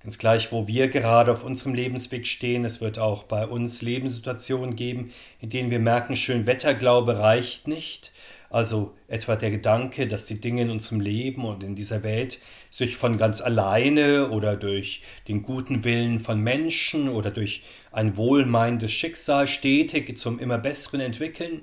Ganz 0.03 0.19
gleich, 0.19 0.51
wo 0.51 0.67
wir 0.67 0.89
gerade 0.89 1.31
auf 1.31 1.45
unserem 1.45 1.75
Lebensweg 1.75 2.27
stehen, 2.27 2.65
es 2.65 2.81
wird 2.81 2.99
auch 2.99 3.25
bei 3.25 3.47
uns 3.47 3.83
Lebenssituationen 3.83 4.75
geben, 4.75 5.13
in 5.41 5.51
denen 5.51 5.71
wir 5.71 5.79
merken, 5.79 6.17
schön 6.17 6.47
Wetterglaube 6.47 7.19
reicht 7.19 7.69
nicht, 7.69 8.13
also 8.51 8.97
etwa 9.07 9.37
der 9.37 9.53
Gedanke, 9.53 10.09
dass 10.09 10.27
die 10.27 10.41
Dinge 10.41 10.63
in 10.63 10.71
unserem 10.71 11.01
Leben 11.01 11.45
und 11.45 11.63
in 11.63 11.77
dieser 11.77 12.03
Welt 12.03 12.41
sich 12.69 12.97
von 12.97 13.17
ganz 13.17 13.41
alleine 13.41 14.31
oder 14.31 14.57
durch 14.57 15.03
den 15.29 15.43
guten 15.43 15.85
Willen 15.85 16.19
von 16.19 16.41
Menschen 16.41 17.09
oder 17.09 17.31
durch 17.31 17.63
ein 17.93 18.17
wohlmeinendes 18.17 18.91
Schicksal 18.91 19.47
stetig 19.47 20.19
zum 20.19 20.41
immer 20.41 20.59
besseren 20.59 21.01
entwickeln. 21.01 21.63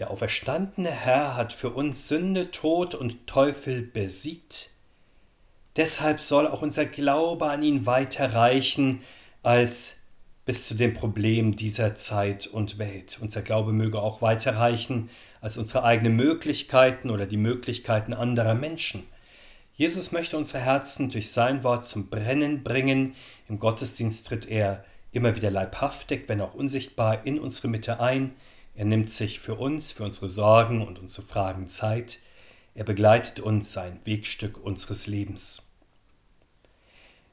Der 0.00 0.10
auferstandene 0.10 0.90
Herr 0.90 1.36
hat 1.36 1.52
für 1.52 1.70
uns 1.70 2.08
Sünde, 2.08 2.50
Tod 2.50 2.94
und 2.96 3.28
Teufel 3.28 3.82
besiegt. 3.82 4.72
Deshalb 5.76 6.20
soll 6.20 6.48
auch 6.48 6.62
unser 6.62 6.84
Glaube 6.84 7.48
an 7.48 7.62
ihn 7.62 7.86
weiter 7.86 8.32
reichen 8.32 9.02
als 9.42 9.99
bis 10.50 10.66
zu 10.66 10.74
dem 10.74 10.94
Problem 10.94 11.54
dieser 11.54 11.94
Zeit 11.94 12.48
und 12.48 12.78
Welt. 12.78 13.18
Unser 13.20 13.40
Glaube 13.40 13.70
möge 13.70 14.02
auch 14.02 14.20
weiterreichen 14.20 15.08
als 15.40 15.56
unsere 15.56 15.84
eigenen 15.84 16.16
Möglichkeiten 16.16 17.10
oder 17.10 17.26
die 17.26 17.36
Möglichkeiten 17.36 18.12
anderer 18.12 18.56
Menschen. 18.56 19.04
Jesus 19.74 20.10
möchte 20.10 20.36
unsere 20.36 20.64
Herzen 20.64 21.08
durch 21.08 21.30
sein 21.30 21.62
Wort 21.62 21.84
zum 21.84 22.10
Brennen 22.10 22.64
bringen. 22.64 23.14
Im 23.48 23.60
Gottesdienst 23.60 24.26
tritt 24.26 24.50
er 24.50 24.84
immer 25.12 25.36
wieder 25.36 25.52
leibhaftig, 25.52 26.24
wenn 26.26 26.40
auch 26.40 26.54
unsichtbar, 26.54 27.24
in 27.24 27.38
unsere 27.38 27.68
Mitte 27.68 28.00
ein. 28.00 28.32
Er 28.74 28.86
nimmt 28.86 29.08
sich 29.08 29.38
für 29.38 29.54
uns, 29.54 29.92
für 29.92 30.02
unsere 30.02 30.26
Sorgen 30.26 30.84
und 30.84 30.98
unsere 30.98 31.28
Fragen 31.28 31.68
Zeit. 31.68 32.18
Er 32.74 32.82
begleitet 32.82 33.38
uns 33.38 33.72
sein 33.72 34.00
Wegstück 34.02 34.58
unseres 34.58 35.06
Lebens. 35.06 35.68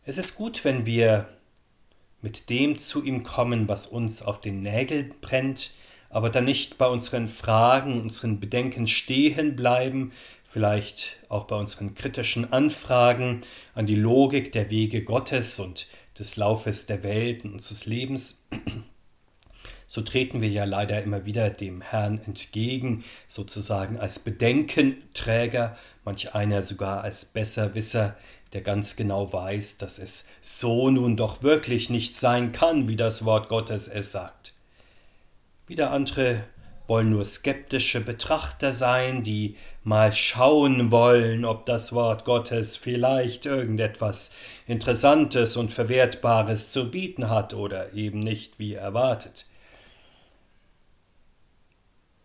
Es 0.06 0.20
ist 0.20 0.36
gut, 0.36 0.64
wenn 0.64 0.86
wir 0.86 1.28
mit 2.22 2.50
dem 2.50 2.78
zu 2.78 3.04
ihm 3.04 3.24
kommen, 3.24 3.68
was 3.68 3.86
uns 3.86 4.22
auf 4.22 4.42
den 4.42 4.62
Nägeln 4.62 5.14
brennt, 5.22 5.72
aber 6.10 6.30
dann 6.30 6.46
nicht 6.46 6.78
bei 6.78 6.88
unseren 6.88 7.28
Fragen, 7.28 8.02
unseren 8.02 8.40
Bedenken 8.40 8.88
stehen 8.88 9.56
bleiben, 9.56 10.12
vielleicht 10.44 11.18
auch 11.30 11.46
bei 11.46 11.56
unseren 11.56 11.94
kritischen 11.94 12.52
Anfragen 12.52 13.42
an 13.76 13.86
die 13.86 13.96
Logik 13.96 14.52
der 14.52 14.70
Wege 14.70 15.04
Gottes 15.04 15.60
und 15.60 15.88
des 16.18 16.36
Laufes 16.38 16.86
der 16.86 17.04
Welt 17.04 17.46
und 17.46 17.54
unseres 17.54 17.86
Lebens. 17.86 18.48
So 19.90 20.02
treten 20.02 20.42
wir 20.42 20.50
ja 20.50 20.66
leider 20.66 21.02
immer 21.02 21.26
wieder 21.26 21.50
dem 21.50 21.80
Herrn 21.80 22.20
entgegen, 22.26 23.06
sozusagen 23.26 23.98
als 23.98 24.20
Bedenkenträger, 24.20 25.78
manch 26.04 26.36
einer 26.36 26.62
sogar 26.62 27.06
als 27.06 27.24
Besserwisser, 27.24 28.18
der 28.54 28.62
ganz 28.62 28.96
genau 28.96 29.32
weiß, 29.32 29.78
dass 29.78 30.00
es 30.00 30.28
so 30.42 30.90
nun 30.90 31.18
doch 31.18 31.44
wirklich 31.44 31.90
nicht 31.90 32.16
sein 32.16 32.52
kann, 32.52 32.88
wie 32.88 32.96
das 32.96 33.26
Wort 33.26 33.50
Gottes 33.50 33.88
es 33.88 34.12
sagt. 34.12 34.54
Wieder 35.68 35.92
andere 35.92 36.44
wollen 36.88 37.10
nur 37.10 37.26
skeptische 37.26 38.00
Betrachter 38.00 38.72
sein, 38.72 39.24
die 39.24 39.58
mal 39.84 40.14
schauen 40.14 40.92
wollen, 40.92 41.44
ob 41.44 41.66
das 41.66 41.92
Wort 41.92 42.24
Gottes 42.24 42.78
vielleicht 42.78 43.46
irgendetwas 43.46 44.32
Interessantes 44.68 45.58
und 45.58 45.74
Verwertbares 45.74 46.72
zu 46.72 46.90
bieten 46.90 47.30
hat 47.30 47.54
oder 47.54 47.94
eben 47.94 48.20
nicht 48.20 48.60
wie 48.60 48.74
erwartet. 48.74 49.47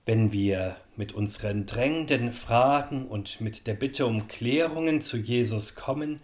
Wenn 0.04 0.32
wir 0.32 0.74
mit 0.96 1.12
unseren 1.12 1.64
drängenden 1.64 2.32
Fragen 2.32 3.06
und 3.06 3.40
mit 3.40 3.68
der 3.68 3.74
Bitte 3.74 4.04
um 4.04 4.26
Klärungen 4.26 5.00
zu 5.00 5.16
Jesus 5.16 5.76
kommen, 5.76 6.18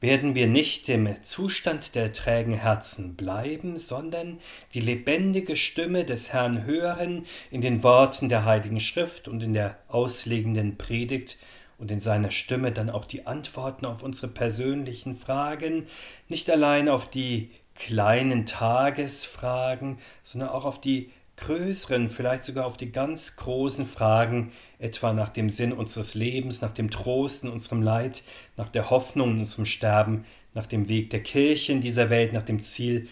werden 0.00 0.34
wir 0.34 0.46
nicht 0.46 0.88
im 0.88 1.22
Zustand 1.22 1.94
der 1.94 2.12
trägen 2.12 2.54
Herzen 2.54 3.14
bleiben, 3.14 3.76
sondern 3.76 4.38
die 4.72 4.80
lebendige 4.80 5.58
Stimme 5.58 6.06
des 6.06 6.32
Herrn 6.32 6.64
hören 6.64 7.26
in 7.50 7.60
den 7.60 7.82
Worten 7.82 8.30
der 8.30 8.46
Heiligen 8.46 8.80
Schrift 8.80 9.28
und 9.28 9.42
in 9.42 9.52
der 9.52 9.78
auslegenden 9.88 10.78
Predigt 10.78 11.36
und 11.76 11.90
in 11.90 12.00
seiner 12.00 12.30
Stimme 12.30 12.72
dann 12.72 12.88
auch 12.88 13.04
die 13.04 13.26
Antworten 13.26 13.84
auf 13.84 14.02
unsere 14.02 14.32
persönlichen 14.32 15.14
Fragen, 15.14 15.86
nicht 16.28 16.48
allein 16.48 16.88
auf 16.88 17.10
die 17.10 17.50
kleinen 17.74 18.46
Tagesfragen, 18.46 19.98
sondern 20.22 20.48
auch 20.50 20.64
auf 20.64 20.80
die 20.80 21.10
größeren, 21.36 22.08
vielleicht 22.10 22.44
sogar 22.44 22.66
auf 22.66 22.76
die 22.76 22.92
ganz 22.92 23.36
großen 23.36 23.86
Fragen, 23.86 24.52
etwa 24.78 25.12
nach 25.12 25.30
dem 25.30 25.50
Sinn 25.50 25.72
unseres 25.72 26.14
Lebens, 26.14 26.60
nach 26.60 26.72
dem 26.72 26.90
Trost 26.90 27.44
in 27.44 27.50
unserem 27.50 27.82
Leid, 27.82 28.22
nach 28.56 28.68
der 28.68 28.90
Hoffnung 28.90 29.32
in 29.32 29.38
unserem 29.38 29.66
Sterben, 29.66 30.24
nach 30.54 30.66
dem 30.66 30.88
Weg 30.88 31.10
der 31.10 31.22
Kirche 31.22 31.72
in 31.72 31.80
dieser 31.80 32.10
Welt, 32.10 32.32
nach 32.32 32.44
dem 32.44 32.60
Ziel 32.60 33.08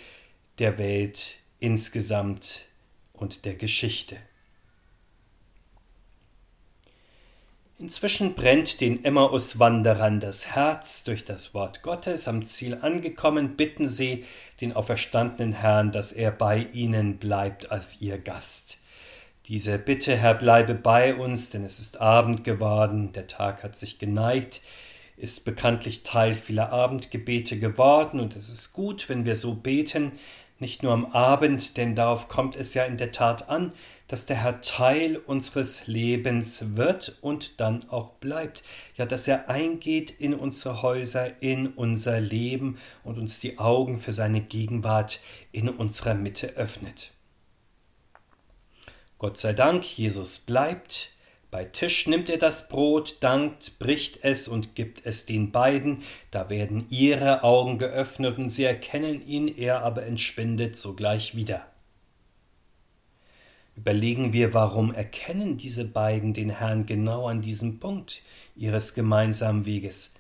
der 0.59 0.79
Welt 0.79 1.38
insgesamt 1.59 2.67
und 3.12 3.45
der 3.45 3.55
Geschichte. 3.55 4.17
Inzwischen 7.83 8.35
brennt 8.35 8.81
den 8.81 9.05
Emmaus-Wanderern 9.05 10.21
das 10.21 10.55
Herz 10.55 11.03
durch 11.03 11.25
das 11.25 11.53
Wort 11.53 11.83
Gottes. 11.83 12.29
Am 12.29 12.45
Ziel 12.45 12.79
angekommen, 12.81 13.57
bitten 13.57 13.89
sie 13.89 14.25
den 14.61 14.73
auferstandenen 14.73 15.53
Herrn, 15.53 15.91
dass 15.91 16.12
er 16.12 16.31
bei 16.31 16.69
ihnen 16.73 17.19
bleibt 17.19 17.73
als 17.73 18.01
ihr 18.01 18.19
Gast. 18.19 18.79
Diese 19.49 19.81
Bitte, 19.81 20.15
Herr, 20.15 20.35
bleibe 20.35 20.77
bei 20.77 21.17
uns, 21.17 21.51
denn 21.51 21.65
es 21.65 21.81
ist 21.81 22.01
Abend 22.01 22.45
geworden, 22.45 23.11
der 23.15 23.27
Tag 23.27 23.65
hat 23.65 23.77
sich 23.77 23.99
geneigt, 23.99 24.62
ist 25.17 25.45
bekanntlich 25.45 26.05
Teil 26.05 26.37
vieler 26.37 26.73
Abendgebete 26.73 27.59
geworden, 27.59 28.21
und 28.21 28.37
es 28.37 28.49
ist 28.49 28.75
gut, 28.75 29.09
wenn 29.09 29.25
wir 29.25 29.35
so 29.35 29.57
beten, 29.57 30.12
nicht 30.61 30.85
nur 30.85 30.93
am 30.93 31.07
Abend, 31.07 31.77
denn 31.77 31.97
darauf 31.97 32.29
kommt 32.29 32.55
es 32.55 32.75
ja 32.75 32.85
in 32.85 32.97
der 32.97 33.11
Tat 33.11 33.49
an, 33.49 33.73
dass 34.12 34.26
der 34.26 34.42
Herr 34.42 34.61
Teil 34.61 35.16
unseres 35.16 35.87
Lebens 35.87 36.76
wird 36.76 37.16
und 37.23 37.61
dann 37.61 37.88
auch 37.88 38.11
bleibt. 38.11 38.62
Ja, 38.95 39.07
dass 39.07 39.26
er 39.26 39.49
eingeht 39.49 40.11
in 40.11 40.35
unsere 40.35 40.83
Häuser, 40.83 41.40
in 41.40 41.69
unser 41.69 42.21
Leben 42.21 42.76
und 43.04 43.16
uns 43.16 43.40
die 43.40 43.59
Augen 43.59 44.00
für 44.00 44.12
seine 44.12 44.42
Gegenwart 44.42 45.21
in 45.50 45.71
unserer 45.71 46.12
Mitte 46.12 46.49
öffnet. 46.57 47.12
Gott 49.16 49.38
sei 49.38 49.54
Dank, 49.54 49.83
Jesus 49.97 50.40
bleibt. 50.40 51.14
Bei 51.50 51.64
Tisch 51.64 52.07
nimmt 52.07 52.28
er 52.28 52.37
das 52.37 52.69
Brot, 52.69 53.16
dankt, 53.21 53.78
bricht 53.78 54.25
es 54.25 54.47
und 54.47 54.75
gibt 54.75 55.07
es 55.07 55.25
den 55.25 55.52
beiden. 55.52 56.02
Da 56.31 56.50
werden 56.50 56.85
ihre 56.90 57.45
Augen 57.45 57.78
geöffnet 57.78 58.37
und 58.37 58.50
sie 58.50 58.64
erkennen 58.64 59.26
ihn, 59.26 59.49
er 59.49 59.83
aber 59.83 60.04
entschwindet 60.04 60.76
sogleich 60.76 61.35
wieder. 61.35 61.72
Überlegen 63.76 64.33
wir, 64.33 64.52
warum 64.52 64.93
erkennen 64.93 65.57
diese 65.57 65.87
beiden 65.87 66.35
den 66.35 66.50
Herrn 66.50 66.85
genau 66.87 67.26
an 67.26 67.41
diesem 67.41 67.79
Punkt 67.81 68.23
ihres 68.55 68.95
gemeinsamen 68.95 69.64
Weges? 69.64 70.14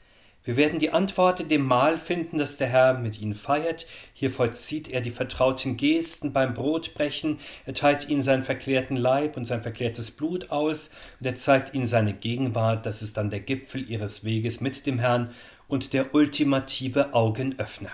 Wir 0.44 0.56
werden 0.56 0.80
die 0.80 0.90
Antwort 0.90 1.38
in 1.38 1.48
dem 1.48 1.64
Mahl 1.64 1.98
finden, 1.98 2.38
das 2.38 2.56
der 2.56 2.66
Herr 2.66 2.94
mit 2.94 3.20
ihnen 3.20 3.36
feiert. 3.36 3.86
Hier 4.12 4.30
vollzieht 4.30 4.88
er 4.88 5.00
die 5.00 5.12
vertrauten 5.12 5.76
Gesten 5.76 6.32
beim 6.32 6.54
Brotbrechen, 6.54 7.38
er 7.64 7.74
teilt 7.74 8.08
ihnen 8.08 8.22
seinen 8.22 8.42
verklärten 8.42 8.96
Leib 8.96 9.36
und 9.36 9.44
sein 9.44 9.62
verklärtes 9.62 10.10
Blut 10.10 10.50
aus 10.50 10.94
und 11.20 11.26
er 11.26 11.36
zeigt 11.36 11.74
ihnen 11.74 11.86
seine 11.86 12.12
Gegenwart, 12.12 12.86
das 12.86 13.02
ist 13.02 13.16
dann 13.16 13.30
der 13.30 13.40
Gipfel 13.40 13.88
ihres 13.88 14.24
Weges 14.24 14.60
mit 14.60 14.84
dem 14.86 14.98
Herrn 14.98 15.32
und 15.68 15.92
der 15.92 16.12
ultimative 16.12 17.14
Augenöffner. 17.14 17.92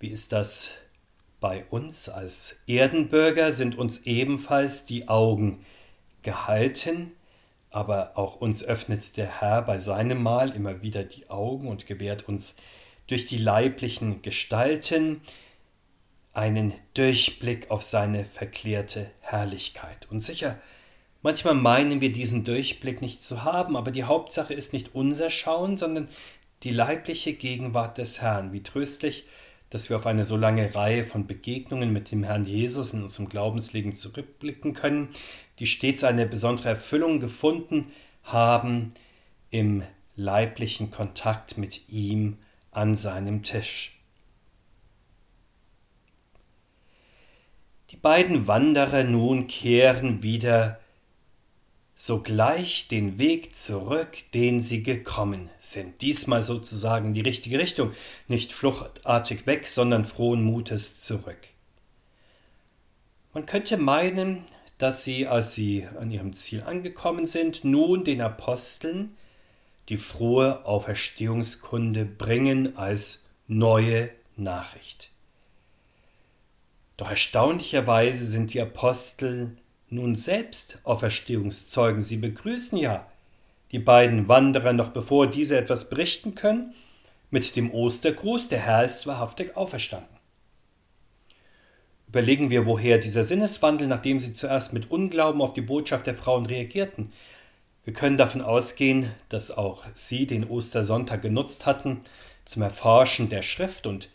Wie 0.00 0.08
ist 0.08 0.32
das 0.32 0.74
bei 1.42 1.66
uns 1.68 2.08
als 2.08 2.62
Erdenbürger? 2.66 3.52
Sind 3.52 3.76
uns 3.76 4.06
ebenfalls 4.06 4.86
die 4.86 5.08
Augen 5.08 5.66
gehalten? 6.22 7.12
aber 7.72 8.12
auch 8.16 8.36
uns 8.36 8.62
öffnet 8.62 9.16
der 9.16 9.40
Herr 9.40 9.62
bei 9.62 9.78
seinem 9.78 10.22
Mahl 10.22 10.50
immer 10.50 10.82
wieder 10.82 11.04
die 11.04 11.30
Augen 11.30 11.68
und 11.68 11.86
gewährt 11.86 12.28
uns 12.28 12.56
durch 13.06 13.26
die 13.26 13.38
leiblichen 13.38 14.22
Gestalten 14.22 15.22
einen 16.34 16.72
Durchblick 16.94 17.70
auf 17.70 17.82
seine 17.82 18.24
verklärte 18.24 19.10
Herrlichkeit. 19.20 20.06
Und 20.10 20.20
sicher, 20.20 20.58
manchmal 21.22 21.54
meinen 21.54 22.00
wir 22.00 22.12
diesen 22.12 22.44
Durchblick 22.44 23.02
nicht 23.02 23.24
zu 23.24 23.42
haben, 23.42 23.76
aber 23.76 23.90
die 23.90 24.04
Hauptsache 24.04 24.54
ist 24.54 24.72
nicht 24.72 24.94
unser 24.94 25.30
Schauen, 25.30 25.76
sondern 25.76 26.08
die 26.62 26.70
leibliche 26.70 27.32
Gegenwart 27.32 27.98
des 27.98 28.20
Herrn. 28.20 28.52
Wie 28.52 28.62
tröstlich, 28.62 29.24
dass 29.72 29.88
wir 29.88 29.96
auf 29.96 30.04
eine 30.04 30.22
so 30.22 30.36
lange 30.36 30.74
Reihe 30.74 31.02
von 31.02 31.26
Begegnungen 31.26 31.94
mit 31.94 32.10
dem 32.10 32.24
Herrn 32.24 32.44
Jesus 32.44 32.92
in 32.92 33.02
unserem 33.02 33.30
Glaubensleben 33.30 33.94
zurückblicken 33.94 34.74
können, 34.74 35.08
die 35.58 35.64
stets 35.64 36.04
eine 36.04 36.26
besondere 36.26 36.68
Erfüllung 36.68 37.20
gefunden 37.20 37.90
haben 38.22 38.92
im 39.50 39.82
leiblichen 40.14 40.90
Kontakt 40.90 41.56
mit 41.56 41.88
ihm 41.88 42.36
an 42.70 42.94
seinem 42.96 43.44
Tisch. 43.44 43.98
Die 47.88 47.96
beiden 47.96 48.46
Wanderer 48.46 49.04
nun 49.04 49.46
kehren 49.46 50.22
wieder 50.22 50.81
sogleich 52.02 52.88
den 52.88 53.20
Weg 53.20 53.54
zurück, 53.54 54.24
den 54.34 54.60
sie 54.60 54.82
gekommen 54.82 55.50
sind. 55.60 56.02
Diesmal 56.02 56.42
sozusagen 56.42 57.14
die 57.14 57.20
richtige 57.20 57.60
Richtung, 57.60 57.92
nicht 58.26 58.52
fluchtartig 58.52 59.46
weg, 59.46 59.68
sondern 59.68 60.04
frohen 60.04 60.42
Mutes 60.42 60.98
zurück. 60.98 61.38
Man 63.32 63.46
könnte 63.46 63.76
meinen, 63.76 64.42
dass 64.78 65.04
sie, 65.04 65.28
als 65.28 65.54
sie 65.54 65.86
an 65.96 66.10
ihrem 66.10 66.32
Ziel 66.32 66.64
angekommen 66.64 67.26
sind, 67.26 67.62
nun 67.62 68.02
den 68.02 68.20
Aposteln 68.20 69.16
die 69.88 69.96
frohe 69.96 70.66
Auferstehungskunde 70.66 72.04
bringen 72.04 72.76
als 72.76 73.26
neue 73.46 74.10
Nachricht. 74.34 75.10
Doch 76.96 77.10
erstaunlicherweise 77.10 78.26
sind 78.26 78.54
die 78.54 78.60
Apostel 78.60 79.56
nun 79.92 80.16
selbst 80.16 80.80
Auferstehungszeugen. 80.84 82.02
Sie 82.02 82.16
begrüßen 82.16 82.78
ja 82.78 83.06
die 83.72 83.78
beiden 83.78 84.28
Wanderer 84.28 84.72
noch 84.72 84.88
bevor 84.88 85.26
diese 85.26 85.56
etwas 85.56 85.90
berichten 85.90 86.34
können, 86.34 86.74
mit 87.30 87.56
dem 87.56 87.72
Ostergruß, 87.72 88.48
der 88.48 88.60
Herr 88.60 88.84
ist 88.84 89.06
wahrhaftig 89.06 89.56
auferstanden. 89.56 90.08
Überlegen 92.08 92.50
wir, 92.50 92.66
woher 92.66 92.98
dieser 92.98 93.24
Sinneswandel, 93.24 93.88
nachdem 93.88 94.20
sie 94.20 94.34
zuerst 94.34 94.74
mit 94.74 94.90
Unglauben 94.90 95.40
auf 95.40 95.54
die 95.54 95.62
Botschaft 95.62 96.06
der 96.06 96.14
Frauen 96.14 96.44
reagierten. 96.44 97.10
Wir 97.84 97.94
können 97.94 98.18
davon 98.18 98.42
ausgehen, 98.42 99.10
dass 99.30 99.50
auch 99.50 99.84
sie 99.94 100.26
den 100.26 100.44
Ostersonntag 100.44 101.22
genutzt 101.22 101.64
hatten 101.64 102.02
zum 102.44 102.62
Erforschen 102.62 103.30
der 103.30 103.40
Schrift 103.40 103.86
und 103.86 104.10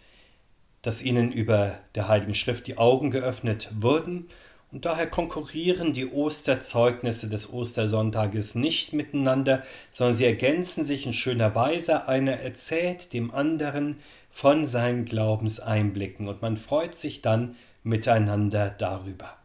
dass 0.83 1.01
ihnen 1.01 1.31
über 1.31 1.77
der 1.95 2.07
Heiligen 2.07 2.35
Schrift 2.35 2.67
die 2.67 2.77
Augen 2.77 3.09
geöffnet 3.09 3.69
wurden 3.79 4.27
und 4.71 4.83
daher 4.83 5.07
konkurrieren 5.07 5.93
die 5.93 6.11
Osterzeugnisse 6.11 7.29
des 7.29 7.53
Ostersonntages 7.53 8.55
nicht 8.55 8.91
miteinander, 8.91 9.63
sondern 9.91 10.13
sie 10.13 10.25
ergänzen 10.25 10.83
sich 10.83 11.05
in 11.05 11.13
schöner 11.13 11.55
Weise. 11.55 12.07
Einer 12.09 12.33
erzählt 12.33 13.13
dem 13.13 13.31
anderen 13.31 13.97
von 14.29 14.67
seinen 14.67 15.05
Glaubenseinblicken 15.05 16.27
und 16.27 16.41
man 16.41 16.57
freut 16.57 16.95
sich 16.95 17.21
dann 17.21 17.55
miteinander 17.83 18.69
darüber. 18.69 19.37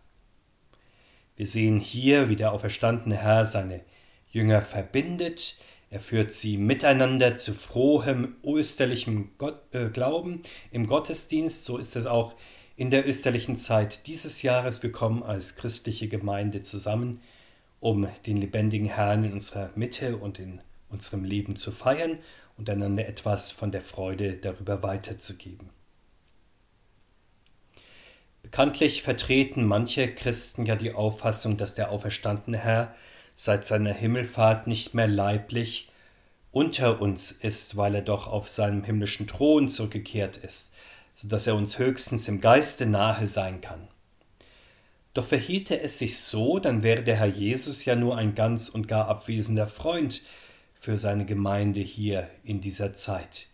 Wir 1.37 1.47
sehen 1.47 1.79
hier, 1.79 2.29
wie 2.29 2.37
der 2.37 2.53
auferstandene 2.53 3.17
Herr 3.17 3.47
seine 3.47 3.81
Jünger 4.29 4.61
verbindet. 4.61 5.57
Er 5.89 6.01
führt 6.01 6.33
sie 6.33 6.57
miteinander 6.57 7.37
zu 7.37 7.53
frohem 7.53 8.37
österlichem 8.45 9.31
Gott, 9.39 9.61
äh, 9.73 9.89
Glauben 9.89 10.43
im 10.73 10.87
Gottesdienst. 10.87 11.65
So 11.65 11.79
ist 11.79 11.95
es 11.97 12.07
auch 12.07 12.35
in 12.83 12.90
der 12.90 13.07
österlichen 13.07 13.55
Zeit 13.55 14.09
dieses 14.09 14.42
Jahres. 14.42 14.83
Wir 14.83 14.90
kommen 14.90 15.23
als 15.23 15.55
christliche 15.55 16.09
Gemeinde 16.09 16.62
zusammen, 16.62 17.21
um 17.79 18.09
den 18.27 18.37
lebendigen 18.37 18.88
Herrn 18.88 19.23
in 19.23 19.35
unserer 19.35 19.71
Mitte 19.77 20.16
und 20.16 20.40
in 20.40 20.61
unserem 20.88 21.23
Leben 21.23 21.55
zu 21.55 21.71
feiern 21.71 22.18
und 22.59 22.68
einander 22.68 23.07
etwas 23.07 23.53
von 23.53 23.71
der 23.71 23.83
Freude 23.83 24.33
darüber 24.33 24.83
weiterzugeben. 24.83 25.71
Bekanntlich 28.42 29.05
vertreten 29.05 29.64
manche 29.64 30.12
Christen 30.12 30.66
ja 30.66 30.75
die 30.75 30.92
Auffassung, 30.92 31.57
dass 31.57 31.77
der 31.77 31.92
auferstandene 31.92 32.59
Herr 32.59 32.97
seit 33.37 33.64
seiner 33.64 33.95
Himmelfahrt 33.95 34.66
nicht 34.66 34.92
mehr 34.92 35.07
leiblich 35.07 35.88
unter 36.51 37.01
uns 37.01 37.31
ist, 37.31 37.77
weil 37.77 37.95
er 37.95 38.03
doch 38.03 38.27
auf 38.27 38.49
seinem 38.49 38.83
himmlischen 38.83 39.29
Thron 39.29 39.68
zurückgekehrt 39.68 40.37
ist, 40.38 40.75
so 41.14 41.29
dass 41.29 41.46
er 41.46 41.55
uns 41.55 41.79
höchstens 41.79 42.29
im 42.29 42.40
Geiste 42.40 42.87
nahe 42.87 43.27
sein 43.27 43.61
kann. 43.61 43.88
Doch 45.14 45.25
verhielte 45.27 45.79
es 45.81 45.98
sich 45.98 46.18
so, 46.18 46.59
dann 46.59 46.83
wäre 46.83 47.03
der 47.03 47.16
Herr 47.16 47.27
Jesus 47.27 47.85
ja 47.85 47.96
nur 47.96 48.16
ein 48.16 48.35
ganz 48.35 48.68
und 48.68 48.88
gar 48.88 49.09
abwesender 49.09 49.66
Freund 49.66 50.22
für 50.75 50.96
seine 50.96 51.27
Gemeinde 51.27 51.81
hier 51.81 52.29
in 52.44 52.61
dieser 52.61 52.94
Zeit. 52.94 53.48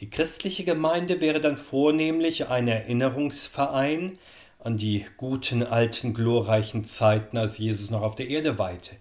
Die 0.00 0.08
christliche 0.08 0.64
Gemeinde 0.64 1.20
wäre 1.20 1.40
dann 1.40 1.58
vornehmlich 1.58 2.48
ein 2.48 2.66
Erinnerungsverein 2.66 4.18
an 4.58 4.78
die 4.78 5.04
guten 5.18 5.62
alten 5.62 6.14
glorreichen 6.14 6.84
Zeiten, 6.84 7.36
als 7.36 7.58
Jesus 7.58 7.90
noch 7.90 8.00
auf 8.00 8.16
der 8.16 8.28
Erde 8.28 8.58
weihte. 8.58 8.96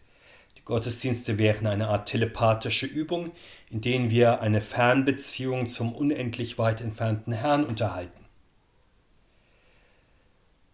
Die 0.70 0.74
Gottesdienste 0.76 1.40
wären 1.40 1.66
eine 1.66 1.88
Art 1.88 2.10
telepathische 2.10 2.86
Übung, 2.86 3.32
in 3.72 3.82
denen 3.82 4.12
wir 4.12 4.42
eine 4.42 4.62
Fernbeziehung 4.62 5.66
zum 5.66 5.96
unendlich 5.96 6.60
weit 6.60 6.80
entfernten 6.80 7.34
Herrn 7.34 7.64
unterhalten. 7.64 8.24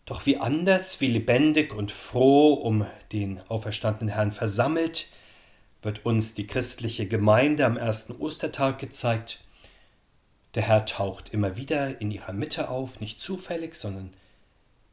Doch 0.05 0.25
wie 0.25 0.36
anders, 0.36 0.99
wie 0.99 1.08
lebendig 1.08 1.73
und 1.73 1.93
froh 1.93 2.55
um 2.55 2.86
den 3.13 3.39
auferstandenen 3.47 4.13
Herrn 4.13 4.34
versammelt, 4.34 5.08
wird 5.81 6.05
uns 6.05 6.34
die 6.34 6.45
christliche 6.45 7.08
Gemeinde 7.08 7.65
am 7.65 7.77
ersten 7.77 8.12
Ostertag 8.12 8.79
gezeigt, 8.79 9.45
der 10.55 10.63
Herr 10.63 10.86
taucht 10.86 11.29
immer 11.29 11.55
wieder 11.55 12.01
in 12.01 12.12
ihrer 12.12 12.34
Mitte 12.34 12.67
auf, 12.67 12.99
nicht 12.99 13.21
zufällig, 13.21 13.75
sondern 13.75 14.13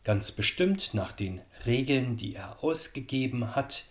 ganz 0.05 0.31
bestimmt 0.31 0.95
nach 0.95 1.11
den 1.11 1.41
Regeln, 1.67 2.17
die 2.17 2.37
er 2.37 2.63
ausgegeben 2.63 3.57
hat, 3.57 3.87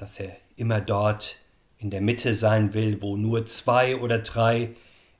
dass 0.00 0.20
er 0.20 0.36
immer 0.56 0.80
dort 0.80 1.36
in 1.78 1.90
der 1.90 2.00
Mitte 2.00 2.34
sein 2.34 2.74
will, 2.74 3.00
wo 3.02 3.16
nur 3.16 3.46
zwei 3.46 3.96
oder 3.96 4.18
drei 4.18 4.70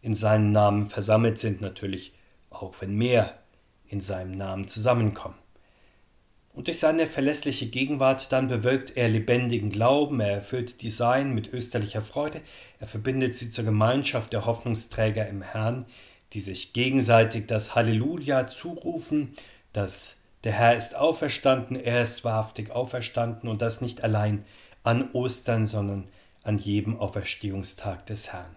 in 0.02 0.14
seinem 0.14 0.52
Namen 0.52 0.86
versammelt 0.86 1.38
sind, 1.38 1.60
natürlich 1.60 2.12
auch 2.50 2.74
wenn 2.80 2.94
mehr 2.94 3.38
in 3.88 4.00
seinem 4.00 4.32
Namen 4.32 4.68
zusammenkommen. 4.68 5.36
Und 6.52 6.66
durch 6.66 6.80
seine 6.80 7.06
verlässliche 7.06 7.66
Gegenwart 7.66 8.32
dann 8.32 8.48
bewirkt 8.48 8.96
er 8.96 9.08
lebendigen 9.08 9.70
Glauben, 9.70 10.20
er 10.20 10.32
erfüllt 10.32 10.82
die 10.82 10.90
Sein 10.90 11.32
mit 11.32 11.52
österlicher 11.52 12.02
Freude, 12.02 12.40
er 12.80 12.86
verbindet 12.86 13.36
sie 13.36 13.50
zur 13.50 13.64
Gemeinschaft 13.64 14.32
der 14.32 14.46
Hoffnungsträger 14.46 15.28
im 15.28 15.42
Herrn, 15.42 15.86
die 16.32 16.40
sich 16.40 16.72
gegenseitig 16.72 17.46
das 17.46 17.74
Halleluja 17.74 18.46
zurufen, 18.46 19.32
dass 19.72 20.18
der 20.44 20.52
Herr 20.52 20.76
ist 20.76 20.96
auferstanden, 20.96 21.76
er 21.76 22.02
ist 22.02 22.24
wahrhaftig 22.24 22.70
auferstanden 22.70 23.48
und 23.48 23.62
das 23.62 23.80
nicht 23.80 24.02
allein 24.02 24.44
an 24.82 25.10
Ostern, 25.12 25.66
sondern 25.66 26.08
an 26.42 26.58
jedem 26.58 26.98
Auferstehungstag 26.98 28.06
des 28.06 28.32
Herrn. 28.32 28.56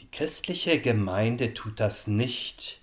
Die 0.00 0.10
christliche 0.10 0.80
Gemeinde 0.80 1.54
tut 1.54 1.80
das 1.80 2.06
nicht, 2.06 2.80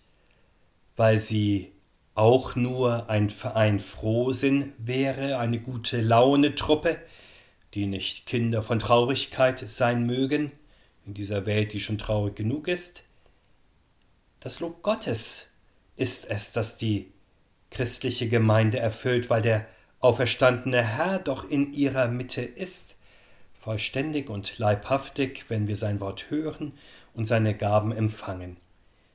weil 0.95 1.19
sie 1.19 1.71
auch 2.13 2.55
nur 2.55 3.09
ein 3.09 3.29
Verein 3.29 3.79
Frohsinn 3.79 4.73
wäre, 4.77 5.37
eine 5.39 5.59
gute 5.59 6.01
Laune-Truppe, 6.01 6.99
die 7.73 7.85
nicht 7.85 8.25
Kinder 8.25 8.61
von 8.61 8.79
Traurigkeit 8.79 9.59
sein 9.59 10.05
mögen, 10.05 10.51
in 11.05 11.13
dieser 11.13 11.45
Welt, 11.45 11.73
die 11.73 11.79
schon 11.79 11.97
traurig 11.97 12.35
genug 12.35 12.67
ist. 12.67 13.03
Das 14.39 14.59
Lob 14.59 14.83
Gottes 14.83 15.49
ist 15.95 16.29
es, 16.29 16.51
das 16.51 16.77
die 16.77 17.11
christliche 17.69 18.27
Gemeinde 18.27 18.79
erfüllt, 18.79 19.29
weil 19.29 19.41
der 19.41 19.65
auferstandene 20.01 20.83
Herr 20.83 21.19
doch 21.19 21.49
in 21.49 21.73
ihrer 21.73 22.07
Mitte 22.07 22.41
ist. 22.41 22.97
vollständig 23.53 24.29
und 24.31 24.57
leibhaftig, 24.57 25.45
wenn 25.49 25.67
wir 25.67 25.75
sein 25.75 25.99
Wort 25.99 26.31
hören 26.31 26.73
und 27.13 27.25
seine 27.25 27.55
Gaben 27.55 27.91
empfangen. 27.91 28.57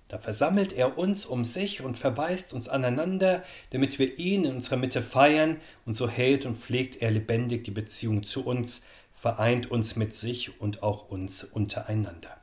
Da 0.07 0.19
versammelt 0.19 0.73
er 0.73 0.99
uns 0.99 1.27
um 1.27 1.45
sich 1.45 1.83
und 1.83 1.99
verweist 1.99 2.53
uns 2.53 2.69
aneinander, 2.69 3.43
damit 3.71 3.99
wir 3.99 4.21
ihn 4.21 4.45
in 4.45 4.55
unserer 4.55 4.77
Mitte 4.77 5.03
feiern, 5.03 5.57
und 5.85 5.95
so 5.95 6.09
hält 6.09 6.47
und 6.47 6.57
pflegt 6.57 7.03
er 7.03 7.11
lebendig 7.11 7.65
die 7.65 7.73
Beziehung 7.73 8.23
zu 8.23 8.47
uns, 8.47 8.85
vereint 9.13 9.69
uns 9.69 9.97
mit 9.97 10.15
sich 10.15 10.61
und 10.61 10.85
auch 10.85 11.09
uns 11.09 11.43
untereinander. 11.43 12.36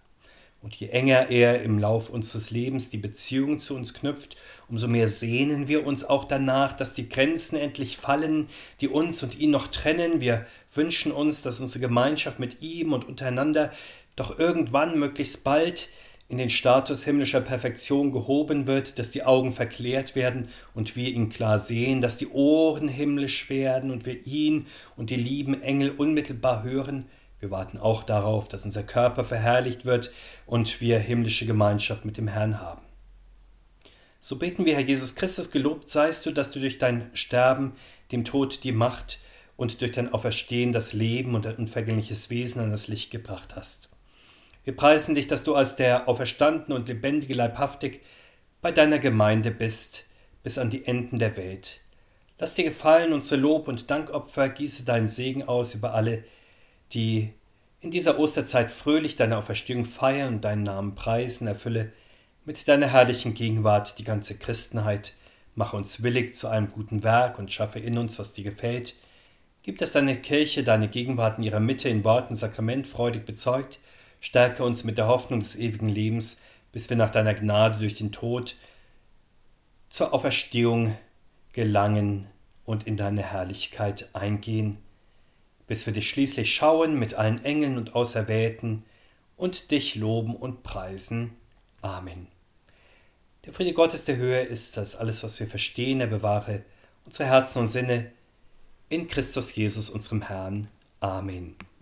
Und 0.64 0.74
je 0.78 0.88
enger 0.88 1.30
er 1.30 1.62
im 1.62 1.78
Lauf 1.78 2.10
unseres 2.10 2.50
Lebens 2.50 2.90
die 2.90 2.98
Beziehung 2.98 3.60
zu 3.60 3.76
uns 3.76 3.94
knüpft, 3.94 4.38
umso 4.70 4.88
mehr 4.88 5.10
sehnen 5.10 5.68
wir 5.68 5.86
uns 5.86 6.06
auch 6.06 6.24
danach, 6.24 6.72
dass 6.72 6.94
die 6.94 7.10
Grenzen 7.10 7.58
endlich 7.58 7.98
fallen, 7.98 8.48
die 8.80 8.88
uns 8.88 9.22
und 9.24 9.38
ihn 9.38 9.52
noch 9.52 9.68
trennen. 9.68 10.22
Wir 10.22 10.46
wünschen 10.74 11.12
uns, 11.12 11.42
dass 11.42 11.60
unsere 11.60 11.82
Gemeinschaft 11.82 12.40
mit 12.40 12.62
ihm 12.62 12.94
und 12.94 13.06
untereinander 13.06 13.74
doch 14.16 14.40
irgendwann 14.40 14.98
möglichst 14.98 15.44
bald 15.44 15.90
in 16.30 16.38
den 16.38 16.50
Status 16.50 17.04
himmlischer 17.04 17.42
Perfektion 17.42 18.14
gehoben 18.14 18.66
wird, 18.66 18.98
dass 18.98 19.12
die 19.12 19.24
Augen 19.24 19.52
verklärt 19.52 20.16
werden 20.16 20.48
und 20.74 20.96
wir 20.96 21.10
ihn 21.10 21.28
klar 21.28 21.60
sehen, 21.60 22.00
dass 22.00 22.16
die 22.16 22.30
Ohren 22.30 22.88
himmlisch 22.88 23.50
werden 23.50 23.92
und 23.92 24.06
wir 24.06 24.26
ihn 24.26 24.68
und 24.96 25.10
die 25.10 25.18
lieben 25.18 25.62
Engel 25.62 25.90
unmittelbar 25.90 26.64
hören, 26.64 27.06
wir 27.44 27.52
warten 27.52 27.78
auch 27.78 28.04
darauf, 28.04 28.48
dass 28.48 28.64
unser 28.64 28.84
Körper 28.84 29.26
verherrlicht 29.26 29.84
wird 29.84 30.12
und 30.46 30.80
wir 30.80 30.98
himmlische 30.98 31.46
Gemeinschaft 31.46 32.06
mit 32.06 32.18
dem 32.18 32.30
Herrn 32.30 32.62
haben. 32.62 32.82
So 34.22 34.38
beten 34.38 34.64
wir, 34.64 34.76
Herr 34.76 34.86
Jesus 34.86 35.16
Christus, 35.16 35.52
gelobt 35.52 35.90
seist 35.90 36.26
du, 36.26 36.32
dass 36.32 36.52
du 36.52 36.62
durch 36.62 36.78
dein 36.78 37.10
Sterben 37.14 37.74
dem 38.14 38.24
Tod 38.24 38.64
die 38.64 38.72
Macht 38.72 39.20
und 39.58 39.82
durch 39.82 39.92
dein 39.92 40.14
Auferstehen 40.14 40.72
das 40.72 40.94
Leben 40.94 41.36
und 41.36 41.46
ein 41.46 41.58
unvergängliches 41.58 42.30
Wesen 42.30 42.62
an 42.62 42.72
das 42.72 42.88
Licht 42.88 43.12
gebracht 43.12 43.58
hast. 43.58 43.90
Wir 44.64 44.74
preisen 44.74 45.14
dich, 45.14 45.28
dass 45.28 45.44
du 45.44 45.54
als 45.54 45.76
der 45.76 46.08
auferstandene 46.08 46.74
und 46.74 46.88
lebendige 46.88 47.34
Leibhaftig 47.34 48.00
bei 48.62 48.72
deiner 48.72 49.00
Gemeinde 49.00 49.52
bist, 49.52 50.06
bis 50.44 50.58
an 50.58 50.70
die 50.70 50.86
Enden 50.86 51.20
der 51.20 51.36
Welt. 51.36 51.82
Lass 52.40 52.56
dir 52.56 52.64
gefallen 52.64 53.12
unsere 53.12 53.42
Lob- 53.42 53.68
und 53.68 53.92
Dankopfer, 53.92 54.48
gieße 54.48 54.86
deinen 54.86 55.10
Segen 55.10 55.44
aus 55.44 55.76
über 55.76 55.94
alle, 55.94 56.24
die 56.94 57.34
in 57.80 57.92
dieser 57.92 58.18
Osterzeit 58.18 58.72
fröhlich 58.72 59.16
deine 59.16 59.38
Auferstehung 59.38 59.86
feiern 59.86 60.36
und 60.36 60.46
deinen 60.46 60.64
Namen 60.64 60.96
preisen, 60.96 61.48
erfülle 61.48 61.92
mit 62.46 62.66
deiner 62.68 62.88
herrlichen 62.88 63.34
Gegenwart 63.34 64.00
die 64.00 64.04
ganze 64.04 64.38
Christenheit, 64.38 65.14
mache 65.56 65.76
uns 65.76 66.04
willig 66.04 66.36
zu 66.36 66.48
einem 66.48 66.72
guten 66.72 67.04
Werk 67.04 67.40
und 67.40 67.52
schaffe 67.52 67.80
in 67.80 67.98
uns, 67.98 68.20
was 68.20 68.34
dir 68.34 68.44
gefällt. 68.44 68.96
Gib, 69.64 69.78
dass 69.78 69.94
deine 69.94 70.18
Kirche 70.18 70.64
deine 70.64 70.88
Gegenwart 70.88 71.38
in 71.38 71.44
ihrer 71.44 71.60
Mitte 71.60 71.90
in 71.90 72.04
Worten 72.04 72.36
Sakrament 72.36 72.88
freudig 72.88 73.26
bezeugt, 73.26 73.80
stärke 74.20 74.64
uns 74.64 74.84
mit 74.84 74.98
der 74.98 75.08
Hoffnung 75.08 75.40
des 75.40 75.56
ewigen 75.58 75.90
Lebens, 75.90 76.42
bis 76.72 76.90
wir 76.90 76.98
nach 76.98 77.10
deiner 77.10 77.34
Gnade 77.34 77.80
durch 77.80 77.96
den 77.96 78.12
Tod 78.12 78.56
zur 79.90 80.14
Auferstehung 80.14 80.98
gelangen 81.54 82.28
und 82.66 82.88
in 82.88 82.98
deine 82.98 83.22
Herrlichkeit 83.22 84.10
eingehen 84.14 84.78
bis 85.68 85.86
wir 85.86 85.94
dich 85.94 86.10
schließlich 86.10 86.54
schauen 86.54 86.98
mit 86.98 87.14
allen 87.14 87.44
Engeln 87.44 87.78
und 87.78 87.96
Auserwählten 87.96 88.84
und 89.38 89.72
dich 89.72 89.96
loben 89.96 90.36
und 90.36 90.64
preisen. 90.64 91.32
Amen. 91.82 92.28
Der 93.46 93.54
Friede 93.54 93.74
Gottes 93.74 94.06
der 94.06 94.16
Höhe 94.16 94.42
ist, 94.42 94.78
dass 94.78 94.96
alles, 94.96 95.24
was 95.24 95.40
wir 95.40 95.48
verstehen, 95.48 96.00
er 96.00 96.08
bewahre 96.08 96.64
unsere 97.06 97.30
Herzen 97.30 97.60
und 97.60 97.68
Sinne 97.68 98.12
in 98.90 99.08
Christus 99.08 99.56
Jesus, 99.56 99.90
unserem 99.90 100.22
Herrn. 100.22 100.68
Amen. 101.00 101.56